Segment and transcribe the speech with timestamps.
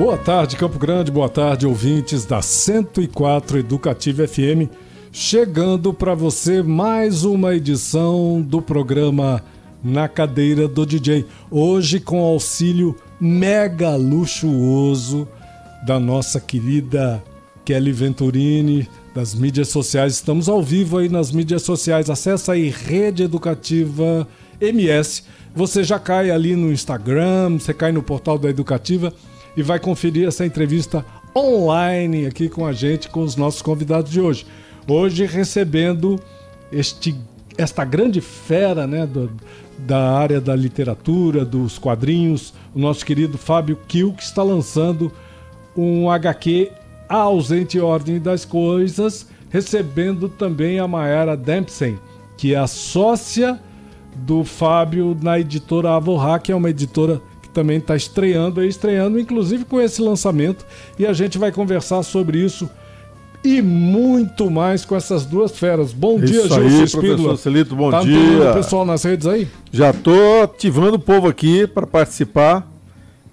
[0.00, 4.72] Boa tarde, Campo Grande, boa tarde, ouvintes da 104 Educativa FM.
[5.12, 9.44] Chegando para você mais uma edição do programa
[9.84, 11.26] Na Cadeira do DJ.
[11.50, 15.28] Hoje com auxílio mega luxuoso
[15.84, 17.22] da nossa querida
[17.62, 20.14] Kelly Venturini, das mídias sociais.
[20.14, 22.08] Estamos ao vivo aí nas mídias sociais.
[22.08, 24.26] Acesse aí Rede Educativa
[24.62, 25.24] MS.
[25.54, 29.12] Você já cai ali no Instagram, você cai no portal da Educativa
[29.56, 31.04] e vai conferir essa entrevista
[31.36, 34.46] online aqui com a gente, com os nossos convidados de hoje.
[34.86, 36.18] Hoje recebendo
[36.72, 37.14] este,
[37.56, 39.30] esta grande fera né, do,
[39.78, 45.12] da área da literatura, dos quadrinhos, o nosso querido Fábio Kiel, que está lançando
[45.76, 46.70] um HQ
[47.08, 51.98] A Ausente Ordem das Coisas, recebendo também a Mayara Dempsey,
[52.36, 53.60] que é a sócia
[54.16, 57.20] do Fábio na editora Avorra, que é uma editora
[57.52, 60.64] também está estreando, estreando inclusive com esse lançamento,
[60.98, 62.68] e a gente vai conversar sobre isso
[63.42, 65.92] e muito mais com essas duas feras.
[65.92, 67.36] Bom isso dia, Gilson Espíndola.
[67.36, 68.52] Celito, bom tá dia.
[68.54, 69.48] pessoal nas redes aí?
[69.72, 72.68] Já tô ativando o povo aqui para participar.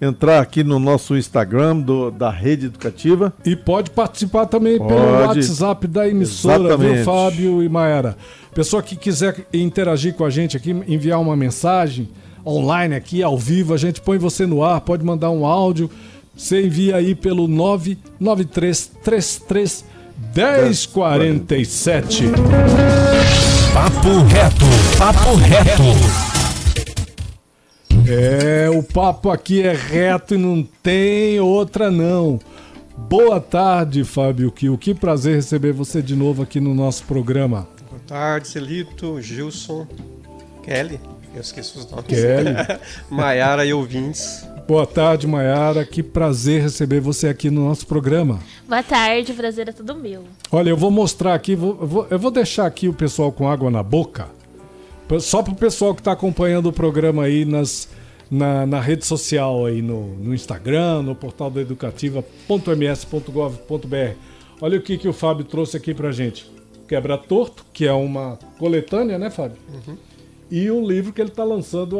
[0.00, 3.32] Entrar aqui no nosso Instagram do, da Rede Educativa.
[3.44, 4.94] E pode participar também Pode.
[4.94, 6.94] pelo WhatsApp da emissora, Exatamente.
[6.94, 8.16] viu, Fábio e Maera?
[8.54, 12.08] Pessoa que quiser interagir com a gente aqui, enviar uma mensagem
[12.48, 15.90] online aqui, ao vivo, a gente põe você no ar, pode mandar um áudio.
[16.36, 19.84] Você envia aí pelo 99333
[20.34, 22.24] 1047.
[23.72, 24.64] Papo reto,
[24.98, 25.82] papo reto.
[28.10, 32.40] É, o papo aqui é reto e não tem outra não.
[32.96, 34.78] Boa tarde, Fábio Kiel.
[34.78, 37.68] Que prazer receber você de novo aqui no nosso programa.
[37.90, 39.86] Boa tarde, Celito, Gilson,
[40.62, 40.98] Kelly,
[41.34, 42.06] eu esqueço os nomes.
[42.06, 42.50] Kelly.
[43.10, 44.46] Maiara e ouvintes.
[44.66, 45.84] Boa tarde, Mayara.
[45.84, 48.38] Que prazer receber você aqui no nosso programa.
[48.68, 50.24] Boa tarde, prazer é todo meu.
[50.52, 53.48] Olha, eu vou mostrar aqui, vou- eu vou, eu vou deixar aqui o pessoal com
[53.48, 54.28] água na boca,
[55.20, 57.88] só para o pessoal que está acompanhando o programa aí nas,
[58.30, 64.12] na, na rede social, aí no, no Instagram, no portal da educativa.ms.gov.br.
[64.60, 66.50] Olha o que, que o Fábio trouxe aqui para gente.
[66.86, 69.56] Quebra Torto, que é uma coletânea, né, Fábio?
[70.50, 71.98] E o livro que ele está lançando,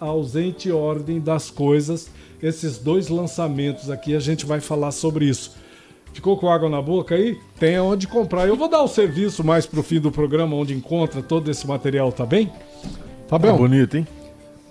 [0.00, 2.08] a Ausente Ordem das Coisas.
[2.42, 5.56] Esses dois lançamentos aqui, a gente vai falar sobre isso.
[6.12, 7.38] Ficou com água na boca aí?
[7.58, 8.46] Tem onde comprar.
[8.46, 12.12] Eu vou dar o serviço mais pro fim do programa, onde encontra todo esse material,
[12.12, 12.46] tá bem?
[12.46, 14.06] Tá Fabião, bonito, hein?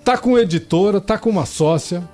[0.04, 2.08] tá com editora, tá com uma sócia,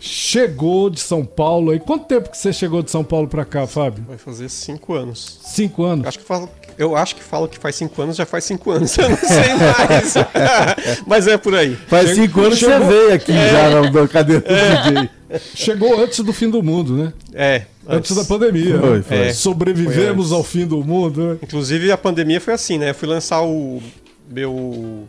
[0.00, 1.80] chegou de São Paulo aí.
[1.80, 4.04] Quanto tempo que você chegou de São Paulo pra cá, Fábio?
[4.06, 5.38] Vai fazer cinco anos.
[5.42, 6.06] Cinco anos?
[6.06, 6.48] Acho que falo,
[6.78, 8.96] eu acho que falo que faz cinco anos, já faz cinco anos.
[8.98, 10.14] Eu não sei mais.
[11.06, 11.76] Mas é por aí.
[11.88, 15.10] Faz Chegou- cinco anos que você veio aqui já na, na cadeira do DJ.
[15.54, 17.12] Chegou antes do fim do mundo, né?
[17.32, 17.62] É.
[17.88, 18.78] Antes da pandemia.
[18.78, 19.02] Foi, né?
[19.02, 19.16] foi.
[19.18, 20.52] É, Sobrevivemos foi ao antes.
[20.52, 21.38] fim do mundo, né?
[21.42, 22.90] Inclusive a pandemia foi assim, né?
[22.90, 23.82] Eu fui lançar o
[24.30, 25.08] meu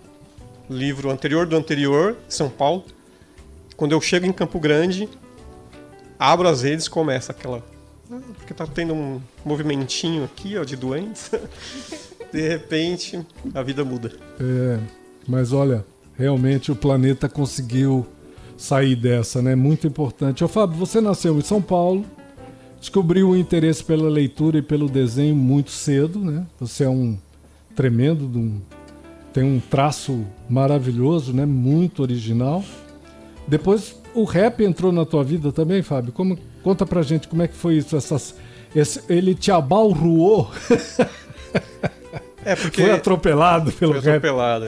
[0.70, 2.84] livro anterior do anterior, São Paulo.
[3.78, 5.08] Quando eu chego em Campo Grande,
[6.18, 7.62] abro as redes, começa aquela.
[8.11, 11.41] "Ah, Porque tá tendo um movimentinho aqui, ó, de doença.
[12.31, 13.19] De repente,
[13.53, 14.11] a vida muda.
[14.41, 14.77] É,
[15.25, 15.85] mas olha,
[16.17, 18.05] realmente o planeta conseguiu
[18.57, 19.55] sair dessa, né?
[19.55, 20.43] Muito importante.
[20.43, 22.03] Ô Fábio, você nasceu em São Paulo,
[22.79, 26.45] descobriu o interesse pela leitura e pelo desenho muito cedo, né?
[26.59, 27.17] Você é um
[27.73, 28.59] tremendo, um-
[29.31, 31.45] tem um traço maravilhoso, né?
[31.45, 32.63] Muito original.
[33.47, 36.11] Depois o rap entrou na tua vida também, Fábio.
[36.11, 37.96] Como, conta pra gente como é que foi isso.
[37.96, 38.34] Essas,
[38.76, 40.52] esse- ele te abalruou,
[42.44, 44.17] É porque foi atropelado pelo foi rap.
[44.17, 44.67] atropelada.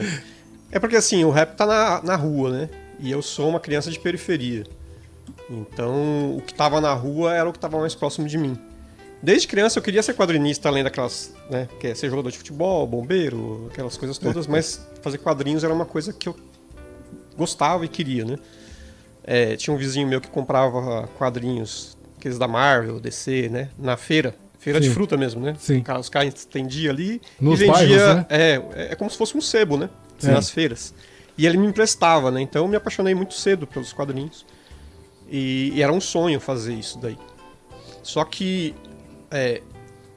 [0.70, 2.68] É porque assim, o rap tá na, na rua, né?
[3.00, 4.64] E eu sou uma criança de periferia.
[5.50, 8.56] Então, o que tava na rua era o que tava mais próximo de mim.
[9.22, 12.86] Desde criança eu queria ser quadrinista, além daquelas, né, que é ser jogador de futebol,
[12.86, 16.36] bombeiro, aquelas coisas todas, mas fazer quadrinhos era uma coisa que eu
[17.36, 18.36] gostava e queria, né?
[19.30, 24.34] É, tinha um vizinho meu que comprava quadrinhos, aqueles da Marvel, DC, né, na feira.
[24.58, 24.94] Feira de Sim.
[24.94, 25.54] fruta mesmo, né?
[25.58, 25.84] Sim.
[26.00, 27.74] Os caras estendiam ali Nos e vendia.
[27.74, 28.26] bairros, né?
[28.30, 29.90] é, é como se fosse um sebo, né?
[30.18, 30.30] Sim.
[30.30, 30.94] Nas feiras.
[31.36, 32.40] E ele me emprestava, né?
[32.40, 34.46] Então eu me apaixonei muito cedo pelos quadrinhos.
[35.30, 37.18] E, e era um sonho fazer isso daí.
[38.02, 38.74] Só que
[39.30, 39.60] é,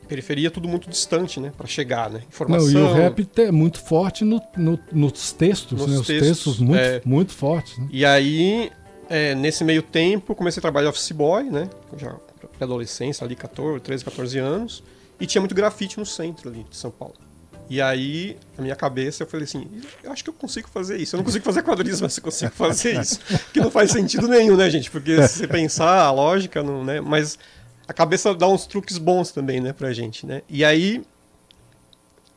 [0.07, 1.51] periferia é tudo muito distante, né?
[1.55, 2.21] Para chegar, né?
[2.29, 2.71] Informação.
[2.71, 5.99] Não, e o rap é muito forte no, no, nos textos, nos né?
[5.99, 7.77] Os textos, textos muito, é, muito fortes.
[7.77, 7.87] Né?
[7.91, 8.71] E aí,
[9.11, 11.69] é, nesse meio tempo, comecei a trabalhar office boy, né?
[11.97, 12.15] Já
[12.57, 14.81] pré-adolescência, ali 14, 13, 14 anos.
[15.19, 17.15] E tinha muito grafite no centro ali de São Paulo.
[17.69, 19.67] E aí, na minha cabeça, eu falei assim:
[20.01, 21.13] eu acho que eu consigo fazer isso.
[21.13, 23.19] Eu não consigo fazer quadrinhos, mas eu consigo fazer isso.
[23.51, 24.89] que não faz sentido nenhum, né, gente?
[24.89, 27.01] Porque se você pensar, a lógica, não, né?
[27.01, 27.37] Mas
[27.85, 30.41] a cabeça dá uns truques bons também, né, pra gente, né?
[30.47, 31.03] E aí,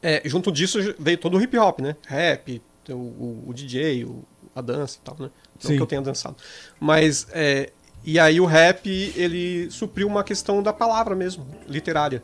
[0.03, 1.95] é, junto disso veio todo o hip hop, né?
[2.05, 4.25] Rap, o, o, o DJ, o,
[4.55, 5.31] a dança e tal, né?
[5.59, 5.77] Sim.
[5.77, 6.37] que eu tenha dançado.
[6.81, 7.71] Mas, é,
[8.05, 12.23] e aí o rap, ele supriu uma questão da palavra mesmo, literária.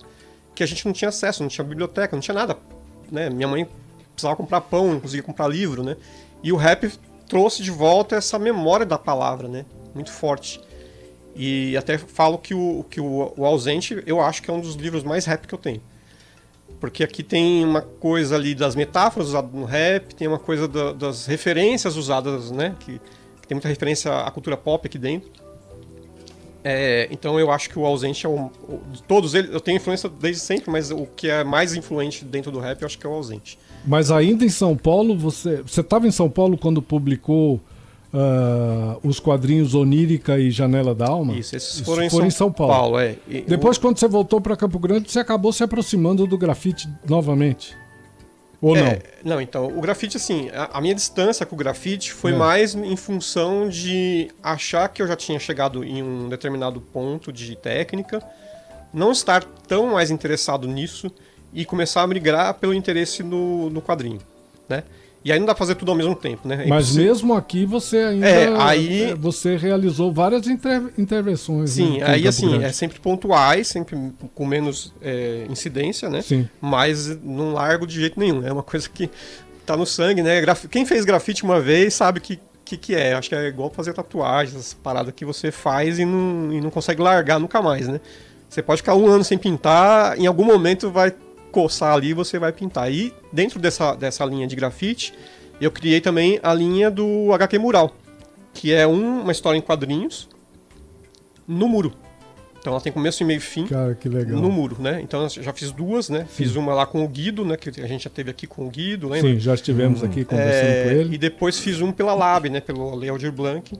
[0.55, 2.57] Que a gente não tinha acesso, não tinha biblioteca, não tinha nada
[3.11, 3.29] né?
[3.29, 3.69] Minha mãe
[4.13, 5.97] precisava comprar pão, não conseguia comprar livro, né?
[6.43, 6.91] E o rap
[7.29, 9.65] trouxe de volta essa memória da palavra, né?
[9.95, 10.61] Muito forte.
[11.35, 14.75] E até falo que o, que o, o Ausente, eu acho que é um dos
[14.75, 15.81] livros mais rap que eu tenho.
[16.81, 20.93] Porque aqui tem uma coisa ali das metáforas usadas no rap, tem uma coisa da,
[20.93, 22.75] das referências usadas, né?
[22.81, 23.01] Que,
[23.51, 25.29] tem muita referência à cultura pop aqui dentro.
[26.63, 29.51] É, então eu acho que o ausente é o, o, de todos eles.
[29.51, 32.87] Eu tenho influência desde sempre, mas o que é mais influente dentro do rap eu
[32.87, 33.59] acho que é o ausente.
[33.85, 39.19] Mas ainda em São Paulo, você você estava em São Paulo quando publicou uh, os
[39.19, 41.33] quadrinhos Onírica e Janela da Alma?
[41.33, 42.73] Isso, esses foram, em, São em, São Paulo.
[42.73, 43.17] Paulo é.
[43.27, 47.77] E, Depois, quando você voltou para Campo Grande, você acabou se aproximando do grafite novamente.
[48.61, 49.35] Ou é, não?
[49.35, 52.37] Não, então, o grafite, assim, a, a minha distância com o grafite foi é.
[52.37, 57.57] mais em função de achar que eu já tinha chegado em um determinado ponto de
[57.57, 58.23] técnica,
[58.93, 61.11] não estar tão mais interessado nisso
[61.53, 64.21] e começar a migrar pelo interesse no, no quadrinho,
[64.69, 64.85] né?
[65.23, 66.65] E aí não dá pra fazer tudo ao mesmo tempo, né?
[66.65, 68.27] É Mas mesmo aqui você ainda.
[68.27, 69.03] É, aí...
[69.03, 70.83] É, você realizou várias inter...
[70.97, 71.71] intervenções.
[71.71, 72.65] Sim, aí assim, Grande.
[72.65, 73.97] é sempre pontuais, sempre
[74.35, 76.23] com menos é, incidência, né?
[76.23, 76.49] Sim.
[76.61, 78.47] Mas não largo de jeito nenhum.
[78.47, 79.11] É uma coisa que
[79.67, 80.41] tá no sangue, né?
[80.41, 80.65] Graf...
[80.67, 82.41] Quem fez grafite uma vez sabe que
[82.71, 83.15] que, que é.
[83.15, 86.71] Acho que é igual fazer tatuagem, essas paradas que você faz e não, e não
[86.71, 88.01] consegue largar nunca mais, né?
[88.49, 91.13] Você pode ficar um ano sem pintar, em algum momento vai
[91.51, 92.93] coçar ali você vai pintar.
[92.93, 95.13] E dentro dessa, dessa linha de grafite,
[95.61, 97.95] eu criei também a linha do HQ Mural,
[98.55, 100.29] que é um, uma história em quadrinhos
[101.47, 101.93] no muro.
[102.61, 103.67] Então ela tem começo e meio fim.
[103.67, 104.39] Cara, que legal.
[104.39, 105.01] No muro, né?
[105.03, 106.21] Então eu já fiz duas, né?
[106.21, 106.45] Sim.
[106.45, 107.57] Fiz uma lá com o Guido, né?
[107.57, 109.31] Que a gente já teve aqui com o Guido, lembra?
[109.31, 111.15] Sim, já estivemos aqui conversando é, com ele.
[111.15, 112.61] E depois fiz um pela Lab, né?
[112.61, 113.77] Pelo Lealdir Blanc,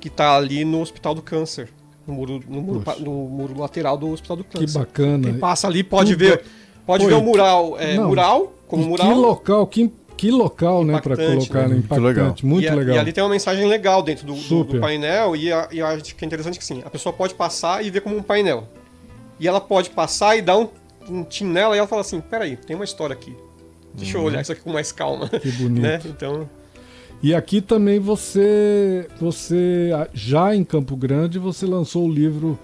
[0.00, 1.68] que tá ali no Hospital do Câncer.
[2.06, 4.66] No muro, no muro, no muro lateral do Hospital do Câncer.
[4.66, 5.30] Que bacana.
[5.30, 6.20] Quem passa ali pode Tudo...
[6.20, 6.44] ver
[6.88, 9.08] Pode Oi, ver o mural, é, não, mural, como mural.
[9.08, 11.76] Que local, que, que local, né, para colocar, né?
[11.76, 12.96] impactante, muito e, legal.
[12.96, 16.16] E ali tem uma mensagem legal dentro do, do, do painel e, a, e acho
[16.16, 18.66] que é interessante que sim, a pessoa pode passar e ver como um painel.
[19.38, 20.66] E ela pode passar e dar um,
[21.10, 23.36] um tim nela e ela fala assim, peraí, tem uma história aqui.
[23.92, 24.24] Deixa uhum.
[24.24, 25.28] eu olhar isso aqui com mais calma.
[25.28, 25.82] Que bonito.
[25.82, 26.00] né?
[26.06, 26.48] Então...
[27.22, 32.58] E aqui também você, você já em Campo Grande, você lançou o livro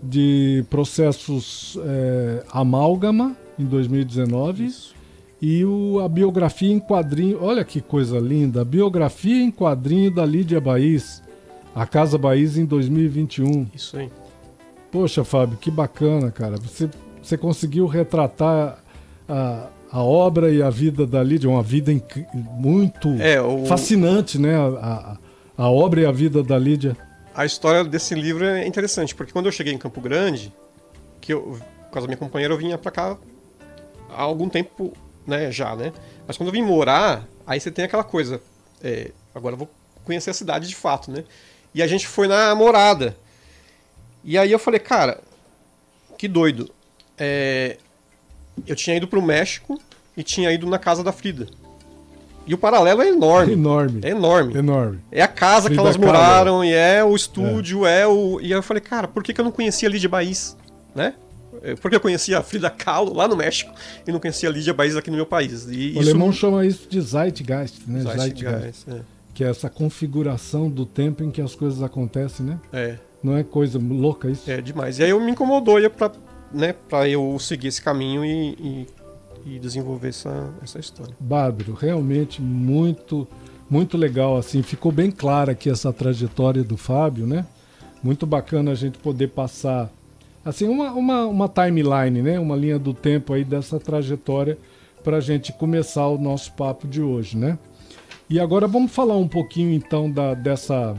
[0.00, 4.64] de processos é, amálgama, em 2019.
[4.64, 4.94] Isso.
[5.40, 10.24] E o, a biografia em quadrinho, olha que coisa linda, a biografia em quadrinho da
[10.24, 11.22] Lídia Baís,
[11.74, 13.66] a Casa Baís em 2021.
[13.74, 14.10] Isso aí.
[14.90, 16.56] Poxa, Fábio, que bacana, cara.
[16.56, 16.88] Você,
[17.20, 18.78] você conseguiu retratar
[19.28, 21.92] a, a obra e a vida da Lídia, uma vida
[22.52, 23.66] muito é, o...
[23.66, 24.56] fascinante, né?
[24.56, 25.18] A,
[25.58, 26.96] a, a obra e a vida da Lídia.
[27.34, 30.52] A história desse livro é interessante, porque quando eu cheguei em Campo Grande,
[31.20, 33.18] que eu, por causa da minha companheira, eu vinha para cá
[34.14, 34.92] há algum tempo,
[35.26, 35.92] né, já, né?
[36.26, 38.40] Mas quando eu vim morar, aí você tem aquela coisa,
[38.82, 39.70] é, agora eu vou
[40.04, 41.24] conhecer a cidade de fato, né?
[41.74, 43.16] E a gente foi na morada.
[44.22, 45.20] E aí eu falei, cara,
[46.16, 46.70] que doido.
[47.18, 47.76] É,
[48.66, 49.80] eu tinha ido pro México
[50.16, 51.48] e tinha ido na casa da Frida.
[52.46, 53.52] E o paralelo é enorme.
[53.52, 54.00] É enorme.
[54.02, 54.54] É enorme.
[54.56, 55.00] Enorme.
[55.10, 58.02] É a casa Frida que elas moraram, e é o estúdio, é.
[58.02, 58.06] é.
[58.06, 58.40] o.
[58.40, 60.56] E aí eu falei, cara, por que, que eu não conhecia ali de Baís?
[60.94, 61.14] Né?
[61.62, 63.72] É, porque eu conhecia a Frida Kahlo lá no México
[64.06, 65.66] e não conhecia a Lídia Baís aqui no meu país.
[65.66, 66.00] E o isso...
[66.00, 68.00] alemão chama isso de Zeitgeist, né?
[68.00, 69.00] Zeitgeist, Zeitgeist é.
[69.32, 72.60] Que é essa configuração do tempo em que as coisas acontecem, né?
[72.72, 72.98] É.
[73.22, 74.50] Não é coisa louca isso?
[74.50, 74.98] É demais.
[74.98, 76.12] E aí eu me incomodou ia pra,
[76.52, 78.86] né, pra eu seguir esse caminho e,
[79.46, 81.14] e, e desenvolver essa, essa história.
[81.18, 83.26] Bárbaro, realmente muito,
[83.68, 84.36] muito legal.
[84.36, 87.46] assim Ficou bem clara aqui essa trajetória do Fábio, né?
[88.02, 89.90] Muito bacana a gente poder passar
[90.44, 92.38] assim uma, uma, uma timeline, né?
[92.38, 94.58] Uma linha do tempo aí dessa trajetória
[95.02, 97.58] para a gente começar o nosso papo de hoje, né?
[98.28, 100.96] E agora vamos falar um pouquinho então da, dessa,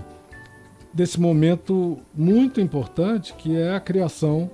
[0.93, 4.49] desse momento muito importante que é a criação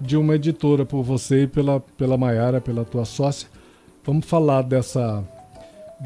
[0.00, 3.48] de uma editora por você e pela, pela Maiara, pela tua sócia.
[4.04, 5.24] Vamos falar dessa,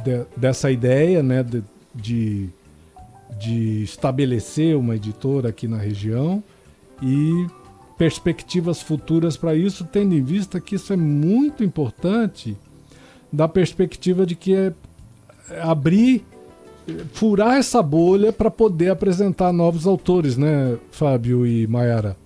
[0.02, 1.62] de, dessa ideia né, de,
[1.94, 2.48] de,
[3.38, 6.42] de estabelecer uma editora aqui na região
[7.02, 7.46] e
[8.02, 12.56] perspectivas futuras para isso, tendo em vista que isso é muito importante
[13.32, 14.72] da perspectiva de que é
[15.60, 16.24] abrir,
[17.12, 22.16] furar essa bolha para poder apresentar novos autores, né, Fábio e Mayara?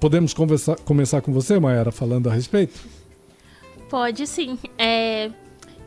[0.00, 2.80] Podemos conversar, começar com você, Mayara, falando a respeito?
[3.88, 4.58] Pode sim.
[4.76, 5.30] É,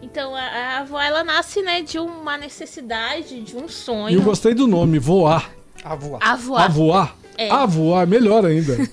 [0.02, 4.14] então, a, a avó, ela nasce, né, de uma necessidade, de um sonho.
[4.14, 5.52] E eu gostei do nome, voar.
[5.84, 6.20] A voar.
[6.24, 6.64] A voar.
[6.64, 7.25] A voar?
[7.38, 7.50] É.
[7.52, 8.78] A voar, melhor ainda.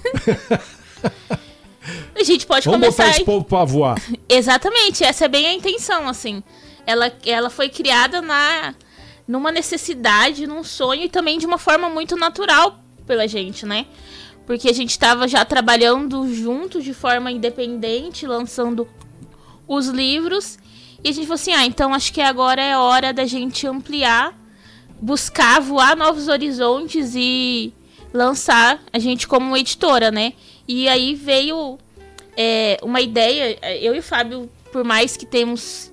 [2.15, 3.05] A gente pode Vamos começar...
[3.05, 4.01] botar esse povo pra voar.
[4.29, 6.43] Exatamente, essa é bem a intenção, assim.
[6.87, 8.75] Ela, ela foi criada na
[9.27, 13.87] numa necessidade, num sonho e também de uma forma muito natural pela gente, né?
[14.47, 18.87] Porque a gente estava já trabalhando juntos de forma independente, lançando
[19.67, 20.59] os livros.
[21.03, 24.37] E a gente falou assim: ah, então acho que agora é hora da gente ampliar,
[25.01, 27.73] buscar voar novos horizontes e
[28.13, 30.35] lançar a gente como editora, né?
[30.67, 31.79] E aí veio
[32.37, 35.93] é, uma ideia, eu e o Fábio, por mais que temos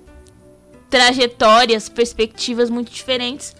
[0.88, 3.54] trajetórias, perspectivas muito diferentes,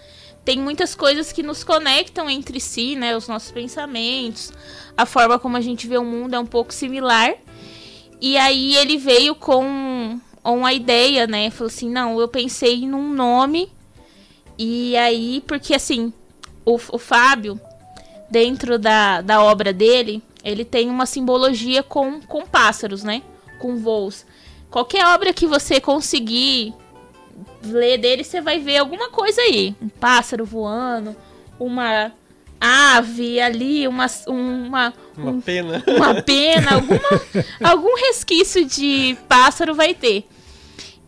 [0.44, 3.16] tem muitas coisas que nos conectam entre si, né?
[3.16, 4.52] Os nossos pensamentos,
[4.96, 7.34] a forma como a gente vê o mundo é um pouco similar.
[8.20, 11.50] E aí ele veio com uma ideia, né?
[11.50, 13.70] Falou assim: não, eu pensei num nome.
[14.58, 16.12] E aí, porque assim,
[16.64, 17.60] o, o Fábio,
[18.30, 23.22] dentro da, da obra dele, ele tem uma simbologia com, com pássaros, né?
[23.58, 24.24] Com voos.
[24.70, 26.72] Qualquer obra que você conseguir
[27.62, 29.74] ler dele, você vai ver alguma coisa aí.
[29.82, 31.14] Um pássaro voando,
[31.58, 32.12] uma
[32.60, 34.06] ave ali, uma.
[34.26, 35.82] Uma, uma um, pena.
[35.88, 37.22] Uma pena, alguma,
[37.62, 40.26] algum resquício de pássaro vai ter.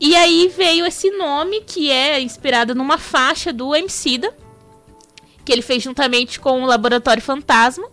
[0.01, 4.35] E aí veio esse nome que é inspirado numa faixa do Emicida,
[5.45, 7.89] que ele fez juntamente com o Laboratório Fantasma,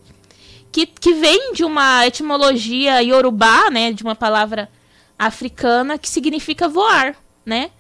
[0.72, 4.70] que, que vem de uma etimologia iorubá, né, de uma palavra
[5.18, 7.15] africana que significa voar,
[7.46, 7.72] né?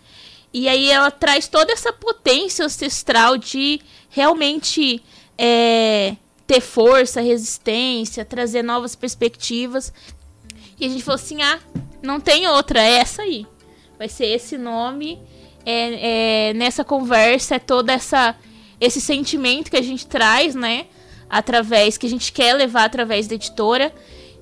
[0.51, 5.01] E aí ela traz toda essa potência ancestral de realmente
[5.37, 6.15] é,
[6.47, 9.93] ter força, resistência, trazer novas perspectivas.
[10.79, 11.59] E a gente falou assim: ah,
[12.01, 13.45] não tem outra, é essa aí.
[13.97, 15.19] Vai ser esse nome.
[15.65, 18.35] É, é, nessa conversa é toda essa
[18.79, 20.85] esse sentimento que a gente traz, né?
[21.29, 23.93] Através, que a gente quer levar através da editora,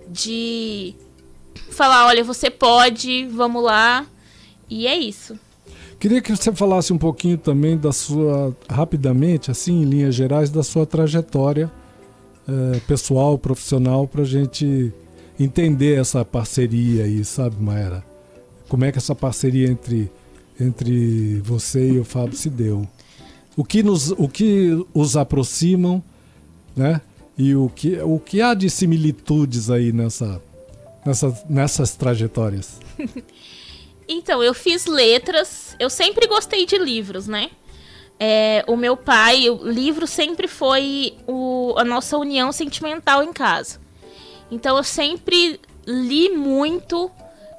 [0.07, 0.95] de
[1.71, 4.05] falar, olha, você pode, vamos lá.
[4.69, 5.37] E é isso.
[5.99, 10.63] Queria que você falasse um pouquinho também da sua, rapidamente, assim, em linhas gerais, da
[10.63, 11.71] sua trajetória
[12.47, 14.93] é, pessoal, profissional, para gente
[15.39, 18.03] entender essa parceria aí, sabe, Maera?
[18.69, 20.11] Como é que essa parceria entre,
[20.59, 22.87] entre você e o Fábio se deu?
[23.57, 26.01] O que, nos, o que os aproximam,
[26.75, 27.01] né?
[27.35, 30.41] E o que, o que há de similitudes aí nessa,
[31.05, 32.79] nessa, nessas trajetórias?
[34.07, 35.75] Então, eu fiz letras.
[35.77, 37.49] Eu sempre gostei de livros, né?
[38.19, 43.79] É, o meu pai, o livro sempre foi o, a nossa união sentimental em casa.
[44.49, 47.11] Então, eu sempre li muito,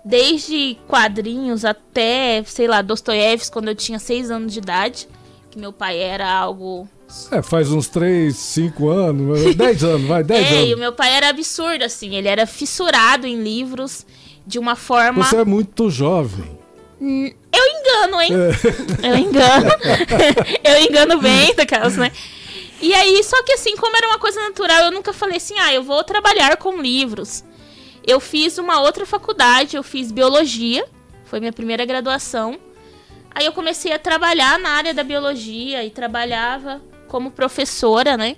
[0.05, 5.07] desde quadrinhos até, sei lá, Dostoiévski, quando eu tinha seis anos de idade.
[5.51, 6.89] Que meu pai era algo
[7.31, 10.69] é, faz uns 3, 5 anos, 10 anos, vai, 10 é, anos.
[10.69, 14.07] e o meu pai era absurdo, assim, ele era fissurado em livros
[14.47, 15.25] de uma forma.
[15.25, 16.59] Você é muito jovem.
[17.01, 18.33] Hum, eu engano, hein?
[18.35, 19.09] É.
[19.09, 19.71] Eu engano.
[20.65, 22.13] eu engano bem, daquelas, né?
[22.81, 25.73] E aí, só que assim, como era uma coisa natural, eu nunca falei assim, ah,
[25.73, 27.43] eu vou trabalhar com livros.
[28.07, 30.85] Eu fiz uma outra faculdade, eu fiz biologia,
[31.25, 32.59] foi minha primeira graduação.
[33.35, 38.37] Aí eu comecei a trabalhar na área da biologia e trabalhava como professora, né?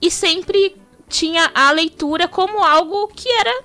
[0.00, 0.76] E sempre
[1.08, 3.64] tinha a leitura como algo que era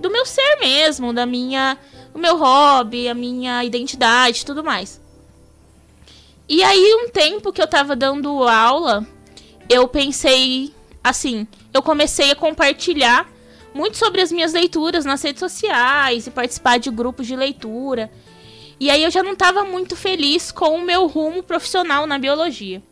[0.00, 1.78] do meu ser mesmo, da minha,
[2.14, 5.00] o meu hobby, a minha identidade, tudo mais.
[6.48, 9.06] E aí um tempo que eu tava dando aula,
[9.68, 13.28] eu pensei assim, eu comecei a compartilhar
[13.74, 18.10] muito sobre as minhas leituras nas redes sociais e participar de grupos de leitura.
[18.82, 22.82] E aí eu já não estava muito feliz com o meu rumo profissional na biologia.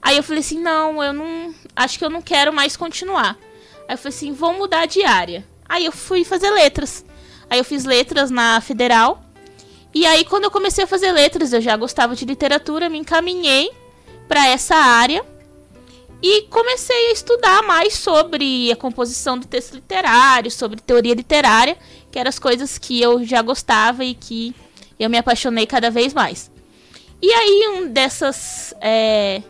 [0.00, 1.54] Aí eu falei assim, não, eu não.
[1.76, 3.36] Acho que eu não quero mais continuar.
[3.86, 5.46] Aí eu falei assim, vou mudar de área.
[5.68, 7.04] Aí eu fui fazer letras.
[7.50, 9.22] Aí eu fiz letras na federal.
[9.92, 13.70] E aí, quando eu comecei a fazer letras, eu já gostava de literatura, me encaminhei
[14.26, 15.22] para essa área
[16.22, 21.76] e comecei a estudar mais sobre a composição do texto literário, sobre teoria literária,
[22.10, 24.54] que eram as coisas que eu já gostava e que
[24.98, 26.50] eu me apaixonei cada vez mais.
[27.20, 29.42] E aí, um dessas é,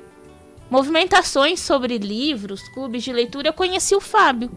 [0.71, 4.51] movimentações sobre livros, clubes de leitura, eu conheci o Fábio.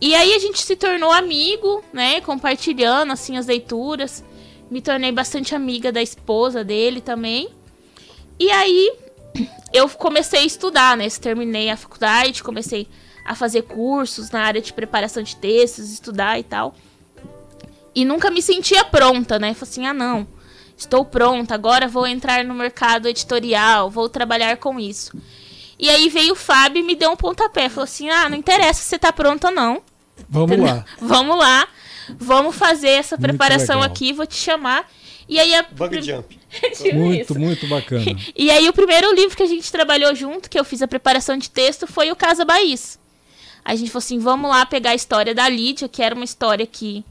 [0.00, 2.20] E aí a gente se tornou amigo, né?
[2.20, 4.22] Compartilhando assim as leituras.
[4.70, 7.48] Me tornei bastante amiga da esposa dele também.
[8.38, 8.92] E aí
[9.72, 11.08] eu comecei a estudar, né?
[11.08, 12.86] Terminei a faculdade, comecei
[13.24, 16.74] a fazer cursos na área de preparação de textos, estudar e tal.
[17.96, 19.54] E nunca me sentia pronta, né?
[19.54, 20.28] Falei assim: ah, não,
[20.76, 25.16] estou pronta, agora vou entrar no mercado editorial, vou trabalhar com isso.
[25.78, 27.70] E aí veio o Fábio e me deu um pontapé.
[27.70, 29.82] Falou assim: ah, não interessa se você tá pronta ou não.
[30.28, 30.84] Vamos lá.
[31.00, 31.66] vamos lá.
[32.18, 34.88] Vamos fazer essa preparação aqui, vou te chamar.
[35.28, 36.38] E aí a Bug jump.
[36.92, 37.38] muito, isso.
[37.38, 38.04] muito bacana.
[38.36, 41.36] E aí o primeiro livro que a gente trabalhou junto, que eu fiz a preparação
[41.36, 42.98] de texto, foi o Casa Baís.
[43.64, 46.64] A gente falou assim, vamos lá pegar a história da Lídia, que era uma história
[46.64, 47.04] que,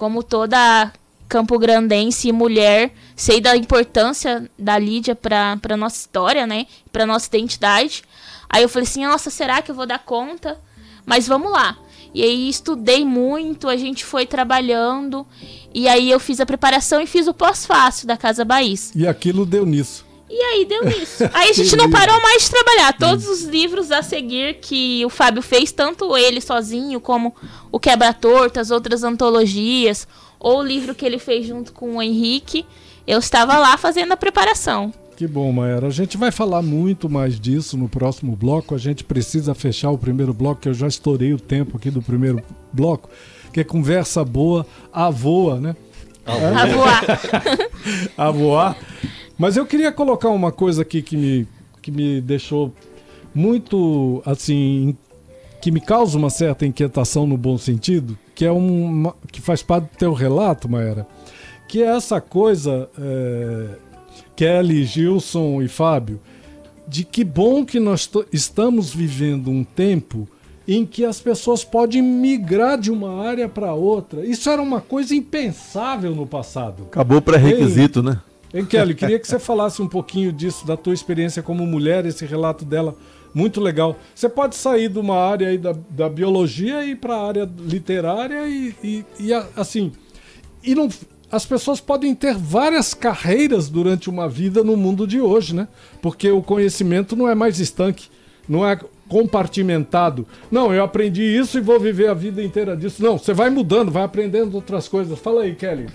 [0.00, 0.90] como toda
[1.28, 6.66] Campo Grandense e mulher, sei da importância da Lídia para pra nossa história, né?
[6.90, 8.02] Pra nossa identidade.
[8.48, 10.58] Aí eu falei assim, nossa, será que eu vou dar conta?
[11.04, 11.76] Mas vamos lá.
[12.14, 15.26] E aí estudei muito, a gente foi trabalhando.
[15.74, 18.92] E aí eu fiz a preparação e fiz o pós-fácil da Casa Baís.
[18.96, 20.06] E aquilo deu nisso.
[20.30, 21.24] E aí deu nisso.
[21.34, 22.96] Aí a gente não parou mais de trabalhar.
[22.96, 27.34] Todos os livros a seguir que o Fábio fez, tanto ele sozinho, como
[27.72, 30.06] o Quebra-Tortas, outras antologias,
[30.38, 32.64] ou o livro que ele fez junto com o Henrique,
[33.06, 34.92] eu estava lá fazendo a preparação.
[35.16, 35.88] Que bom, Maera.
[35.88, 38.74] A gente vai falar muito mais disso no próximo bloco.
[38.74, 42.00] A gente precisa fechar o primeiro bloco, que eu já estourei o tempo aqui do
[42.00, 42.40] primeiro
[42.72, 43.10] bloco,
[43.52, 45.76] que é conversa boa, a voa, né?
[46.24, 47.04] A voar.
[48.16, 48.76] a voar.
[49.40, 51.48] Mas eu queria colocar uma coisa aqui que me,
[51.80, 52.74] que me deixou
[53.34, 54.94] muito, assim,
[55.62, 59.84] que me causa uma certa inquietação no bom sentido, que é um que faz parte
[59.84, 61.06] do teu relato, Maera,
[61.66, 63.78] que é essa coisa é,
[64.36, 66.20] Kelly, Gilson e Fábio,
[66.86, 70.28] de que bom que nós estamos vivendo um tempo
[70.68, 74.22] em que as pessoas podem migrar de uma área para outra.
[74.22, 76.82] Isso era uma coisa impensável no passado.
[76.90, 78.20] Acabou pré-requisito, né?
[78.52, 82.26] Hein, Kelly, queria que você falasse um pouquinho disso, da tua experiência como mulher, esse
[82.26, 82.96] relato dela,
[83.32, 83.96] muito legal.
[84.14, 87.50] Você pode sair de uma área aí da, da biologia e ir para a área
[87.58, 89.92] literária e, e, e assim,
[90.62, 90.88] e não,
[91.30, 95.68] as pessoas podem ter várias carreiras durante uma vida no mundo de hoje, né?
[96.02, 98.08] Porque o conhecimento não é mais estanque,
[98.48, 100.26] não é compartimentado.
[100.50, 103.02] Não, eu aprendi isso e vou viver a vida inteira disso.
[103.02, 105.18] Não, você vai mudando, vai aprendendo outras coisas.
[105.18, 105.86] Fala aí, Kelly.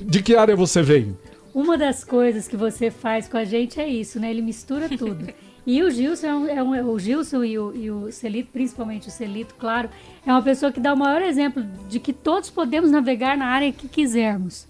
[0.00, 1.16] De que área você vem?
[1.54, 4.30] Uma das coisas que você faz com a gente é isso, né?
[4.30, 5.28] Ele mistura tudo.
[5.64, 9.06] E o Gilson, é um, é um, o Gilson e o, e o Celito, principalmente
[9.06, 9.88] o Celito, claro,
[10.26, 13.70] é uma pessoa que dá o maior exemplo de que todos podemos navegar na área
[13.70, 14.66] que quisermos.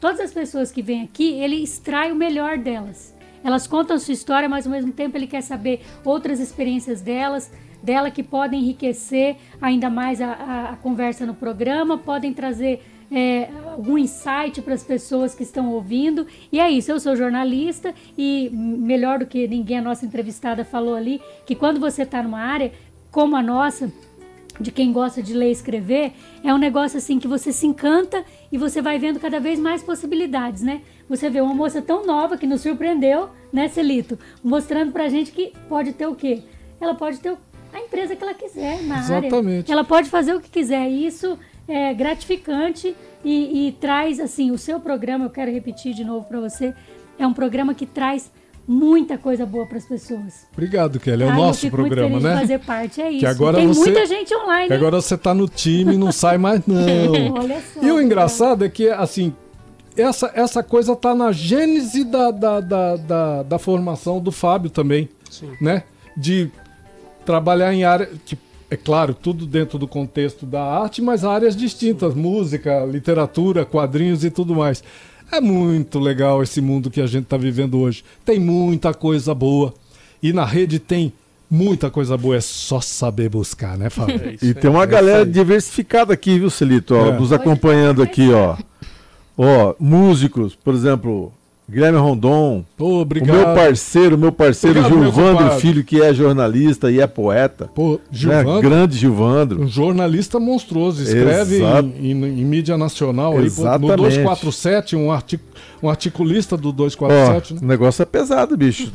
[0.00, 3.14] Todas as pessoas que vêm aqui, ele extrai o melhor delas.
[3.44, 8.10] Elas contam sua história, mas ao mesmo tempo ele quer saber outras experiências delas, dela
[8.10, 13.98] que podem enriquecer ainda mais a, a, a conversa no programa, podem trazer é, algum
[13.98, 16.26] insight para as pessoas que estão ouvindo.
[16.52, 20.94] E é isso, eu sou jornalista e melhor do que ninguém, a nossa entrevistada falou
[20.94, 22.72] ali, que quando você está numa área
[23.10, 23.92] como a nossa,
[24.60, 26.12] de quem gosta de ler e escrever,
[26.44, 29.82] é um negócio assim que você se encanta e você vai vendo cada vez mais
[29.82, 30.82] possibilidades, né?
[31.08, 34.18] Você vê uma moça tão nova que nos surpreendeu, né, Celito?
[34.44, 36.42] Mostrando pra gente que pode ter o quê?
[36.80, 37.36] Ela pode ter
[37.72, 39.62] a empresa que ela quiser na Exatamente.
[39.62, 39.72] área.
[39.72, 40.88] Ela pode fazer o que quiser.
[40.90, 41.38] E isso
[41.70, 46.40] é gratificante e, e traz, assim, o seu programa, eu quero repetir de novo para
[46.40, 46.74] você,
[47.18, 48.30] é um programa que traz
[48.66, 50.46] muita coisa boa para as pessoas.
[50.52, 51.24] Obrigado, Kelly.
[51.24, 52.38] É o nosso programa, né?
[52.38, 53.20] fazer parte, é isso.
[53.20, 54.68] Que agora Tem você, muita gente online.
[54.68, 57.34] Que agora você está no time e não sai mais, não.
[57.34, 57.82] Olha só.
[57.82, 59.34] E o engraçado é que, assim,
[59.96, 65.08] essa, essa coisa tá na gênese da, da, da, da, da formação do Fábio também.
[65.28, 65.50] Sim.
[65.60, 65.82] Né?
[66.16, 66.50] De
[67.24, 68.08] trabalhar em área.
[68.24, 74.24] Tipo, é claro, tudo dentro do contexto da arte, mas áreas distintas, música, literatura, quadrinhos
[74.24, 74.82] e tudo mais.
[75.32, 78.04] É muito legal esse mundo que a gente está vivendo hoje.
[78.24, 79.74] Tem muita coisa boa.
[80.22, 81.12] E na rede tem
[81.50, 84.20] muita coisa boa, é só saber buscar, né, Fábio?
[84.22, 86.94] É e tem uma é galera diversificada aqui, viu, Celito?
[86.94, 87.18] Ó, é.
[87.18, 88.56] Nos acompanhando aqui, ó.
[89.36, 91.32] Ó, músicos, por exemplo,
[91.70, 93.34] Guilherme Rondon, Pô, obrigado.
[93.36, 95.50] o meu parceiro, meu parceiro Obrigado, Gilvandro.
[95.60, 97.70] Filho, que é jornalista e é poeta.
[97.74, 97.98] Pô, né?
[98.10, 99.62] Gilvandro, Grande Gilvandro.
[99.62, 103.96] um jornalista monstruoso, escreve em, em- em mídia nacional aí, pô, no Exatamente.
[103.96, 105.40] 247, um, artic,
[105.82, 107.60] um articulista do Ó, 247, né?
[107.62, 108.90] o negócio é pesado, bicho.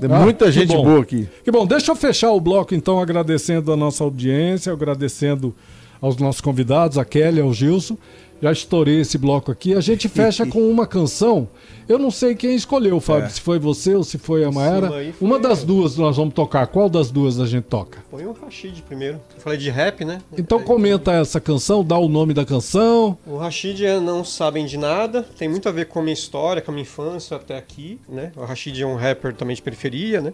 [0.00, 1.28] Tem Ah, muita gente boa aqui.
[1.44, 5.54] Que bom, deixa eu fechar o bloco então agradecendo a nossa audiência, agradecendo
[6.00, 7.96] aos nossos convidados, a Kelly, ao Gilson.
[8.42, 9.74] Já estourei esse bloco aqui.
[9.74, 11.46] A gente fecha com uma canção.
[11.86, 13.28] Eu não sei quem escolheu, Fábio, É.
[13.28, 14.88] se foi você ou se foi a Maera.
[14.88, 15.66] foi Uma das eu.
[15.66, 16.66] duas nós vamos tocar.
[16.68, 17.98] Qual das duas a gente toca?
[18.10, 19.20] Põe o Rashid primeiro.
[19.34, 20.20] Eu falei de rap, né?
[20.38, 23.18] Então comenta essa canção, dá o nome da canção.
[23.26, 26.62] O Rashid é Não Sabem de Nada, tem muito a ver com a minha história,
[26.62, 28.32] com a minha infância até aqui, né?
[28.36, 30.32] O Rashid é um rapper também de periferia, né?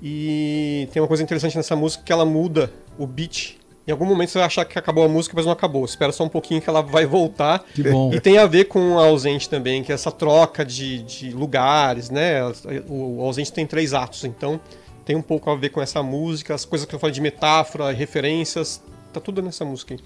[0.00, 3.57] E tem uma coisa interessante nessa música que ela muda o beat.
[3.88, 5.82] Em algum momento você vai achar que acabou a música, mas não acabou.
[5.82, 7.64] Espera só um pouquinho que ela vai voltar.
[7.74, 8.12] Que bom.
[8.12, 12.10] E tem a ver com a ausente também, que é essa troca de, de lugares,
[12.10, 12.42] né?
[12.86, 14.60] O, o ausente tem três atos, então
[15.06, 17.90] tem um pouco a ver com essa música, as coisas que eu falei de metáfora,
[17.90, 20.00] referências, tá tudo nessa música aí.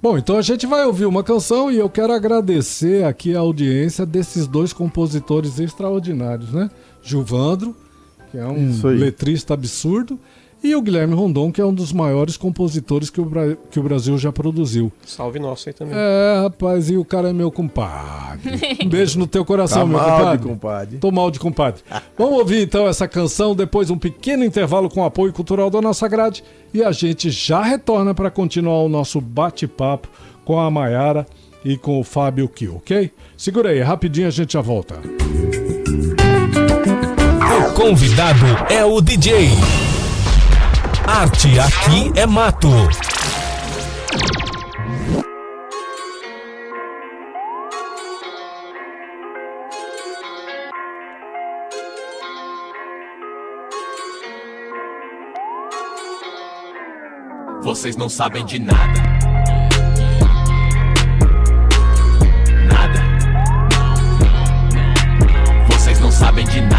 [0.00, 4.06] Bom, então a gente vai ouvir uma canção e eu quero agradecer aqui a audiência
[4.06, 6.70] desses dois compositores extraordinários, né?
[7.02, 7.76] Gilvandro,
[8.30, 10.18] que é um letrista absurdo,
[10.62, 13.82] e o Guilherme Rondon, que é um dos maiores compositores que o, Bra- que o
[13.82, 14.92] Brasil já produziu.
[15.06, 15.94] Salve nosso aí também.
[15.96, 18.20] É, rapaz, e o cara é meu compadre.
[18.84, 20.48] Um beijo no teu coração, Tá meu mal, compadre.
[20.48, 20.98] compadre.
[20.98, 21.82] Tô mal de compadre.
[22.16, 26.06] Vamos ouvir então essa canção, depois um pequeno intervalo com o apoio cultural da nossa
[26.08, 26.42] grade
[26.72, 30.08] e a gente já retorna para continuar o nosso bate-papo
[30.44, 31.26] com a Maiara
[31.64, 33.10] e com o Fábio Kiel, ok?
[33.36, 34.98] Segura aí, rapidinho a gente já volta.
[37.68, 39.48] O convidado é o DJ.
[41.10, 42.68] Arte aqui é mato.
[57.60, 59.00] Vocês não sabem de nada.
[62.68, 63.00] Nada.
[65.72, 66.69] Vocês não sabem de nada.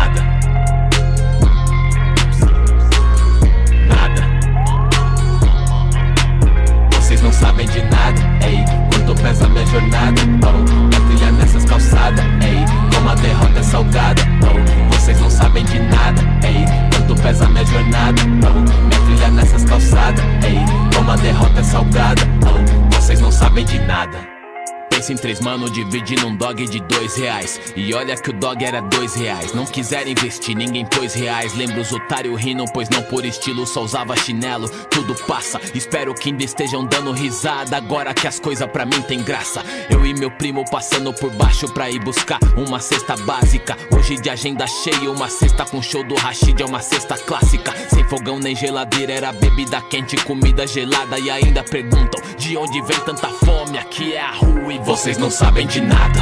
[17.32, 18.22] Pesa minha jornada?
[18.46, 20.24] Oh, minha trilha nessas calçadas.
[20.44, 20.60] Ei,
[20.94, 22.22] como a derrota é salgada.
[22.46, 24.40] Oh, vocês não sabem de nada.
[25.01, 27.59] Pensa em três mano, divide num dog de dois reais.
[27.75, 29.51] E olha que o dog era dois reais.
[29.51, 31.55] Não quiseram investir, ninguém pôs reais.
[31.55, 34.69] Lembra os otários rindo, pois não por estilo, só usava chinelo.
[34.91, 37.77] Tudo passa, espero que ainda estejam dando risada.
[37.77, 39.63] Agora que as coisas pra mim tem graça.
[39.89, 43.75] Eu e meu primo passando por baixo pra ir buscar uma cesta básica.
[43.97, 47.73] Hoje de agenda cheia, uma cesta com show do Rashid é uma cesta clássica.
[47.89, 51.17] Sem fogão nem geladeira, era bebida quente, comida gelada.
[51.17, 53.79] E ainda perguntam de onde vem tanta fome.
[53.79, 56.19] Aqui é a rua e vocês não sabem de nada.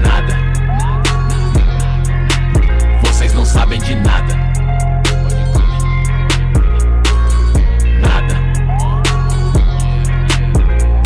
[0.00, 0.34] Nada.
[3.02, 4.34] Vocês não sabem de nada.
[8.00, 8.34] Nada.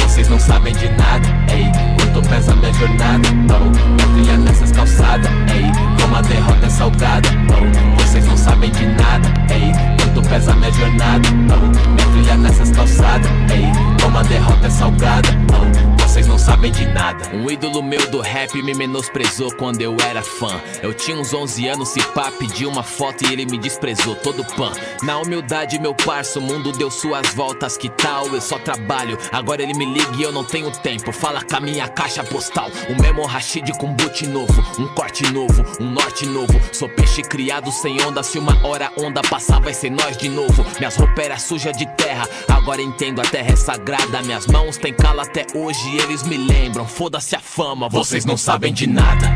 [0.04, 1.28] Vocês não sabem de nada.
[1.52, 1.66] Ei,
[1.98, 3.28] quanto pesa minha jornada?
[3.50, 5.28] Oh, minha trilha nessas calçadas.
[5.52, 7.28] Ei, como a derrota salgada.
[7.50, 9.28] Oh, vocês não sabem de nada.
[9.52, 11.28] Ei, quanto pesa minha jornada?
[11.28, 13.30] Oh, minha trilha nessas calçadas.
[13.50, 13.70] Ei,
[14.02, 15.28] como a derrota salgada.
[15.52, 17.30] Oh, vocês não sabem de nada.
[17.32, 20.60] Um ídolo meu do rap me menosprezou quando eu era fã.
[20.82, 24.44] Eu tinha uns 11 anos, se pá, pedi uma foto e ele me desprezou todo
[24.56, 24.72] pan.
[25.04, 28.26] Na humildade, meu parça, o mundo deu suas voltas, que tal?
[28.34, 29.16] Eu só trabalho.
[29.30, 31.12] Agora ele me liga e eu não tenho tempo.
[31.12, 32.68] Fala com a minha caixa postal.
[32.88, 36.60] O mesmo Rashid com boot novo, um corte novo, um norte novo.
[36.72, 38.24] Sou peixe criado sem onda.
[38.24, 40.66] Se uma hora onda passar, vai ser nós de novo.
[40.78, 42.28] Minhas roupas eram sujas de terra.
[42.48, 44.20] Agora entendo, a terra é sagrada.
[44.22, 46.07] Minhas mãos têm calo até hoje.
[46.08, 47.86] Eles me lembram, foda-se a fama.
[47.86, 49.28] Vocês não sabem de nada.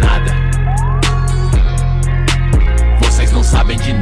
[0.00, 0.32] Nada.
[3.02, 3.92] Vocês não sabem de.
[3.92, 4.01] Nada.